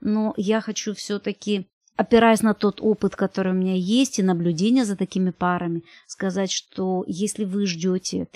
Но 0.01 0.33
я 0.35 0.59
хочу 0.59 0.93
все-таки, 0.93 1.69
опираясь 1.95 2.41
на 2.41 2.53
тот 2.53 2.81
опыт, 2.81 3.15
который 3.15 3.53
у 3.53 3.55
меня 3.55 3.75
есть, 3.75 4.19
и 4.19 4.23
наблюдение 4.23 4.83
за 4.83 4.97
такими 4.97 5.29
парами, 5.29 5.83
сказать, 6.07 6.51
что 6.51 7.05
если 7.07 7.45
вы 7.45 7.65
ждете 7.65 8.27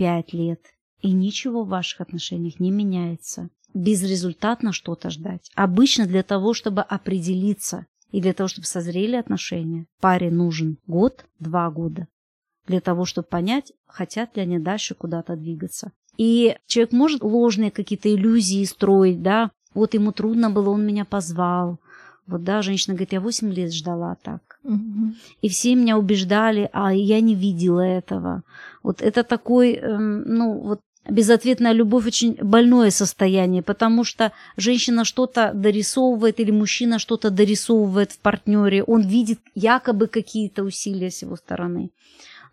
3-5 0.00 0.24
лет, 0.32 0.60
и 1.00 1.12
ничего 1.12 1.64
в 1.64 1.68
ваших 1.68 2.00
отношениях 2.00 2.58
не 2.60 2.70
меняется. 2.70 3.50
Безрезультатно 3.74 4.72
что-то 4.72 5.10
ждать. 5.10 5.50
Обычно 5.54 6.06
для 6.06 6.22
того, 6.22 6.54
чтобы 6.54 6.82
определиться 6.82 7.86
и 8.10 8.20
для 8.20 8.32
того, 8.32 8.48
чтобы 8.48 8.66
созрели 8.66 9.14
отношения, 9.16 9.86
паре 10.00 10.30
нужен 10.30 10.78
год, 10.86 11.24
два 11.38 11.70
года. 11.70 12.08
Для 12.66 12.80
того, 12.80 13.04
чтобы 13.04 13.28
понять, 13.28 13.72
хотят 13.86 14.36
ли 14.36 14.42
они 14.42 14.58
дальше 14.58 14.94
куда-то 14.94 15.36
двигаться. 15.36 15.92
И 16.16 16.56
человек 16.66 16.92
может 16.92 17.22
ложные 17.22 17.70
какие-то 17.70 18.12
иллюзии 18.12 18.64
строить, 18.64 19.22
да, 19.22 19.50
вот 19.72 19.94
ему 19.94 20.12
трудно 20.12 20.50
было, 20.50 20.70
он 20.70 20.84
меня 20.84 21.04
позвал. 21.04 21.78
Вот, 22.30 22.44
да, 22.44 22.62
женщина 22.62 22.94
говорит, 22.94 23.12
я 23.12 23.20
8 23.20 23.52
лет 23.52 23.74
ждала 23.74 24.16
так. 24.22 24.60
Угу. 24.64 25.14
И 25.42 25.48
все 25.48 25.74
меня 25.74 25.98
убеждали, 25.98 26.70
а 26.72 26.94
я 26.94 27.20
не 27.20 27.34
видела 27.34 27.80
этого. 27.80 28.42
Вот 28.82 29.02
это 29.02 29.24
такой, 29.24 29.74
эм, 29.74 30.22
ну, 30.22 30.58
вот 30.60 30.80
Безответная 31.08 31.72
любовь 31.72 32.06
очень 32.06 32.34
больное 32.34 32.90
состояние, 32.90 33.62
потому 33.62 34.04
что 34.04 34.32
женщина 34.56 35.04
что-то 35.04 35.52
дорисовывает 35.54 36.38
или 36.40 36.50
мужчина 36.50 36.98
что-то 36.98 37.30
дорисовывает 37.30 38.12
в 38.12 38.18
партнере, 38.18 38.84
он 38.84 39.00
видит 39.00 39.40
якобы 39.54 40.08
какие-то 40.08 40.62
усилия 40.62 41.10
с 41.10 41.22
его 41.22 41.36
стороны. 41.36 41.90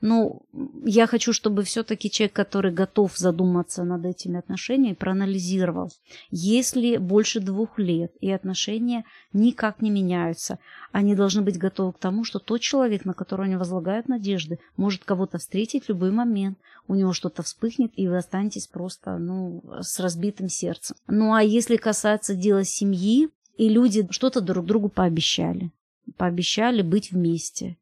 Но 0.02 0.42
я 0.86 1.08
хочу, 1.08 1.34
чтобы 1.34 1.64
все-таки 1.64 2.12
человек, 2.12 2.34
который 2.34 2.72
готов 2.72 3.18
задуматься 3.18 3.84
над 3.84 4.06
этими 4.06 4.38
отношениями, 4.38 4.94
проанализировал. 4.94 5.92
Если 6.30 6.98
больше 6.98 7.40
двух 7.40 7.80
лет 7.80 8.12
и 8.20 8.32
отношения 8.32 9.06
никак 9.34 9.82
не 9.82 9.90
меняются, 9.90 10.60
они 10.92 11.16
должны 11.16 11.42
быть 11.42 11.58
готовы 11.58 11.94
к 11.94 12.00
тому, 12.00 12.24
что 12.24 12.40
тот 12.40 12.62
человек, 12.62 13.06
на 13.06 13.14
которого 13.14 13.46
они 13.46 13.56
возлагают 13.56 14.08
надежды, 14.08 14.60
может 14.76 15.04
кого-то 15.04 15.38
встретить 15.40 15.86
в 15.86 15.90
любой 15.90 16.12
момент, 16.12 16.58
у 16.88 16.96
него 16.96 17.14
что-то 17.14 17.44
вспыхнет, 17.44 17.92
и 17.96 18.08
вы 18.08 18.18
останетесь 18.18 18.68
просто 18.68 19.18
ну, 19.18 19.64
с 19.82 20.00
разбитым 20.00 20.48
сердцем. 20.48 20.96
Ну 21.08 21.34
а 21.34 21.44
если 21.44 21.76
касается 21.76 22.36
дела 22.36 22.64
семьи, 22.64 23.30
и 23.58 23.70
люди 23.70 24.08
что-то 24.12 24.42
друг 24.42 24.66
другу 24.66 24.88
пообещали, 24.88 25.72
пообещали 26.18 26.82
быть 26.82 27.12
вместе, 27.12 27.78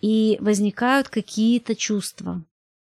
и 0.00 0.36
возникают 0.40 1.08
какие-то 1.08 1.74
чувства. 1.74 2.42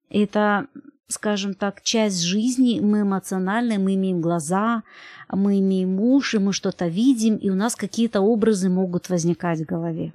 Это, 0.10 0.68
скажем 1.08 1.54
так, 1.54 1.82
часть 1.82 2.22
жизни, 2.22 2.80
мы 2.80 3.02
эмоциональные, 3.02 3.80
мы 3.80 3.96
имеем 3.96 4.22
глаза, 4.22 4.84
мы 5.32 5.60
имеем 5.60 6.00
уши, 6.00 6.40
мы 6.40 6.54
что-то 6.54 6.88
видим, 6.88 7.36
и 7.36 7.50
у 7.50 7.56
нас 7.56 7.76
какие-то 7.76 8.22
образы 8.22 8.70
могут 8.70 9.10
возникать 9.10 9.60
в 9.60 9.66
голове. 9.66 10.14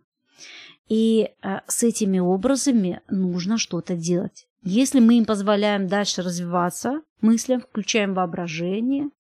И 0.89 1.31
а, 1.41 1.63
с 1.67 1.83
этими 1.83 2.19
образами 2.19 3.01
нужно 3.09 3.59
что-то 3.59 3.97
делать. 3.97 4.47
Если 4.63 5.01
мы 5.01 5.19
им 5.19 5.25
позволяем 5.25 5.89
дальше 5.89 6.23
развиваться 6.23 7.03
мыслям, 7.21 7.61
включаем 7.61 8.15
воображение, 8.15 9.11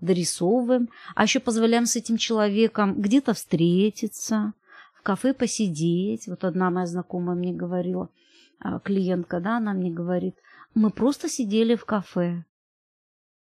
дорисовываем, 0.00 0.88
а 1.14 1.24
еще 1.24 1.40
позволяем 1.40 1.86
с 1.86 1.96
этим 1.96 2.16
человеком 2.16 3.00
где-то 3.00 3.34
встретиться, 3.34 4.52
в 5.00 5.02
кафе 5.02 5.32
посидеть. 5.32 6.28
Вот 6.28 6.44
одна 6.44 6.70
моя 6.70 6.86
знакомая 6.86 7.34
мне 7.34 7.54
говорила, 7.54 8.10
а, 8.58 8.78
клиентка, 8.78 9.40
да, 9.40 9.56
она 9.56 9.72
мне 9.72 9.90
говорит, 9.90 10.36
мы 10.74 10.90
просто 10.90 11.28
сидели 11.28 11.74
в 11.74 11.86
кафе. 11.86 12.44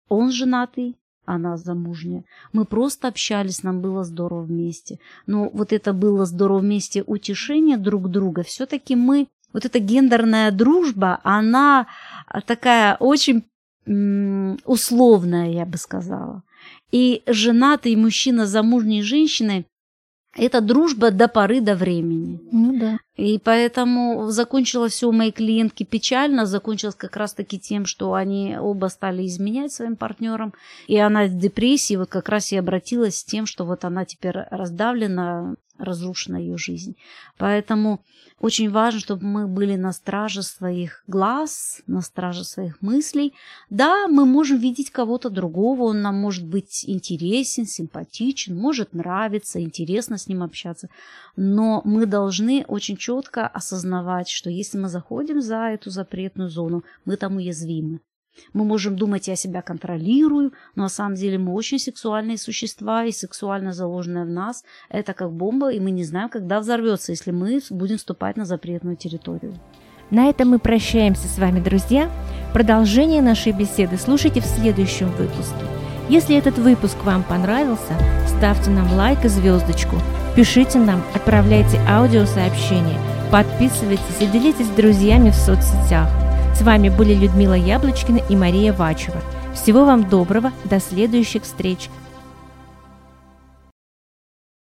Он 0.10 0.32
женатый, 0.32 0.98
она 1.26 1.58
замужняя. 1.58 2.24
Мы 2.54 2.66
просто 2.66 3.08
общались, 3.08 3.62
нам 3.62 3.82
было 3.82 4.04
здорово 4.04 4.42
вместе. 4.42 4.98
Но 5.28 5.50
вот 5.54 5.72
это 5.72 5.94
было 5.94 6.26
здорово 6.26 6.60
вместе 6.60 7.04
утешение 7.04 7.78
друг 7.78 8.10
друга. 8.10 8.42
Все-таки 8.42 8.96
мы, 8.96 9.28
вот 9.54 9.66
эта 9.66 9.78
гендерная 9.78 10.52
дружба, 10.52 11.20
она 11.24 11.88
такая 12.48 12.96
очень 12.96 13.44
условная, 13.86 15.52
я 15.52 15.66
бы 15.66 15.78
сказала. 15.78 16.42
И 16.92 17.22
женатый 17.28 17.96
мужчина 17.96 18.48
с 18.48 18.50
замужней 18.50 19.04
женщиной 19.04 19.68
это 20.36 20.62
дружба 20.62 21.12
до 21.12 21.28
поры 21.28 21.62
до 21.62 21.76
времени. 21.76 22.40
Ну 22.52 22.80
да. 22.80 23.00
И 23.16 23.38
поэтому 23.38 24.30
закончилось 24.32 24.94
все 24.94 25.08
у 25.08 25.12
моей 25.12 25.32
клиентки 25.32 25.84
печально, 25.84 26.48
закончилось 26.48 26.96
как 26.96 27.16
раз-таки 27.16 27.60
тем, 27.60 27.86
что 27.86 28.16
они 28.16 28.58
оба 28.60 28.88
стали 28.88 29.26
изменять 29.28 29.72
своим 29.72 29.96
партнерам, 29.96 30.54
и 30.88 30.98
она 30.98 31.26
в 31.26 31.38
депрессии 31.38 31.96
вот 31.96 32.10
как 32.10 32.28
раз 32.30 32.52
и 32.52 32.58
обратилась 32.58 33.18
с 33.18 33.24
тем, 33.24 33.46
что 33.46 33.66
вот 33.66 33.86
она 33.86 34.06
теперь 34.06 34.38
раздавлена, 34.50 35.56
разрушена 35.78 36.38
ее 36.38 36.58
жизнь. 36.58 36.96
Поэтому 37.38 38.02
очень 38.40 38.70
важно, 38.70 39.00
чтобы 39.00 39.26
мы 39.26 39.48
были 39.48 39.76
на 39.76 39.94
страже 39.94 40.44
своих 40.44 41.04
глаз, 41.08 41.82
на 41.88 42.02
страже 42.02 42.44
своих 42.44 42.82
мыслей. 42.82 43.34
Да, 43.70 44.08
мы 44.10 44.26
можем 44.26 44.58
видеть 44.58 44.92
кого-то 44.92 45.30
другого, 45.30 45.84
он 45.84 46.02
нам 46.02 46.16
может 46.16 46.46
быть 46.46 46.84
интересен, 46.86 47.66
симпатичен, 47.66 48.56
может 48.56 48.94
нравиться, 48.94 49.62
интересно 49.62 50.18
с 50.18 50.28
ним 50.28 50.44
общаться, 50.44 50.90
но 51.36 51.82
мы 51.86 52.06
должны 52.06 52.66
очень 52.68 52.98
четко 53.04 53.48
осознавать, 53.48 54.30
что 54.30 54.50
если 54.50 54.78
мы 54.78 54.88
заходим 54.88 55.42
за 55.42 55.72
эту 55.74 55.90
запретную 55.90 56.50
зону, 56.50 56.84
мы 57.04 57.18
там 57.18 57.36
уязвимы. 57.36 58.00
Мы 58.54 58.64
можем 58.64 58.96
думать, 58.96 59.28
я 59.28 59.36
себя 59.36 59.62
контролирую, 59.62 60.54
но 60.76 60.84
на 60.84 60.90
самом 60.90 61.16
деле 61.16 61.38
мы 61.38 61.54
очень 61.54 61.80
сексуальные 61.80 62.38
существа, 62.38 63.04
и 63.04 63.12
сексуально 63.12 63.74
заложенное 63.74 64.24
в 64.24 64.30
нас– 64.30 64.64
это 64.90 65.14
как 65.14 65.34
бомба, 65.34 65.74
и 65.74 65.82
мы 65.82 65.92
не 65.92 66.06
знаем, 66.06 66.30
когда 66.30 66.62
взорвется, 66.62 67.12
если 67.12 67.32
мы 67.32 67.62
будем 67.70 67.98
вступать 67.98 68.38
на 68.38 68.46
запретную 68.46 68.96
территорию. 68.96 69.54
На 70.10 70.30
этом 70.30 70.50
мы 70.50 70.60
прощаемся 70.60 71.28
с 71.28 71.38
вами, 71.38 71.60
друзья. 71.60 72.10
Продолжение 72.54 73.22
нашей 73.22 73.52
беседы 73.52 73.98
слушайте 73.98 74.40
в 74.40 74.46
следующем 74.46 75.12
выпуске. 75.12 75.66
Если 76.10 76.38
этот 76.38 76.58
выпуск 76.58 76.96
вам 77.04 77.24
понравился, 77.24 77.94
ставьте 78.38 78.70
нам 78.70 78.94
лайк 78.94 79.26
и 79.26 79.28
звездочку, 79.28 79.98
пишите 80.36 80.80
нам, 80.80 81.04
отправляйте 81.14 81.80
аудиосообщения, 81.88 83.00
подписывайтесь 83.32 84.22
и 84.22 84.28
делитесь 84.28 84.68
с 84.68 84.70
друзьями 84.70 85.30
в 85.30 85.36
соцсетях. 85.36 86.10
С 86.56 86.62
вами 86.62 86.90
были 86.90 87.14
Людмила 87.14 87.54
Яблочкина 87.54 88.20
и 88.30 88.36
Мария 88.36 88.74
Вачева. 88.74 89.22
Всего 89.54 89.86
вам 89.86 90.10
доброго, 90.10 90.52
до 90.66 90.80
следующих 90.80 91.44
встреч. 91.44 91.90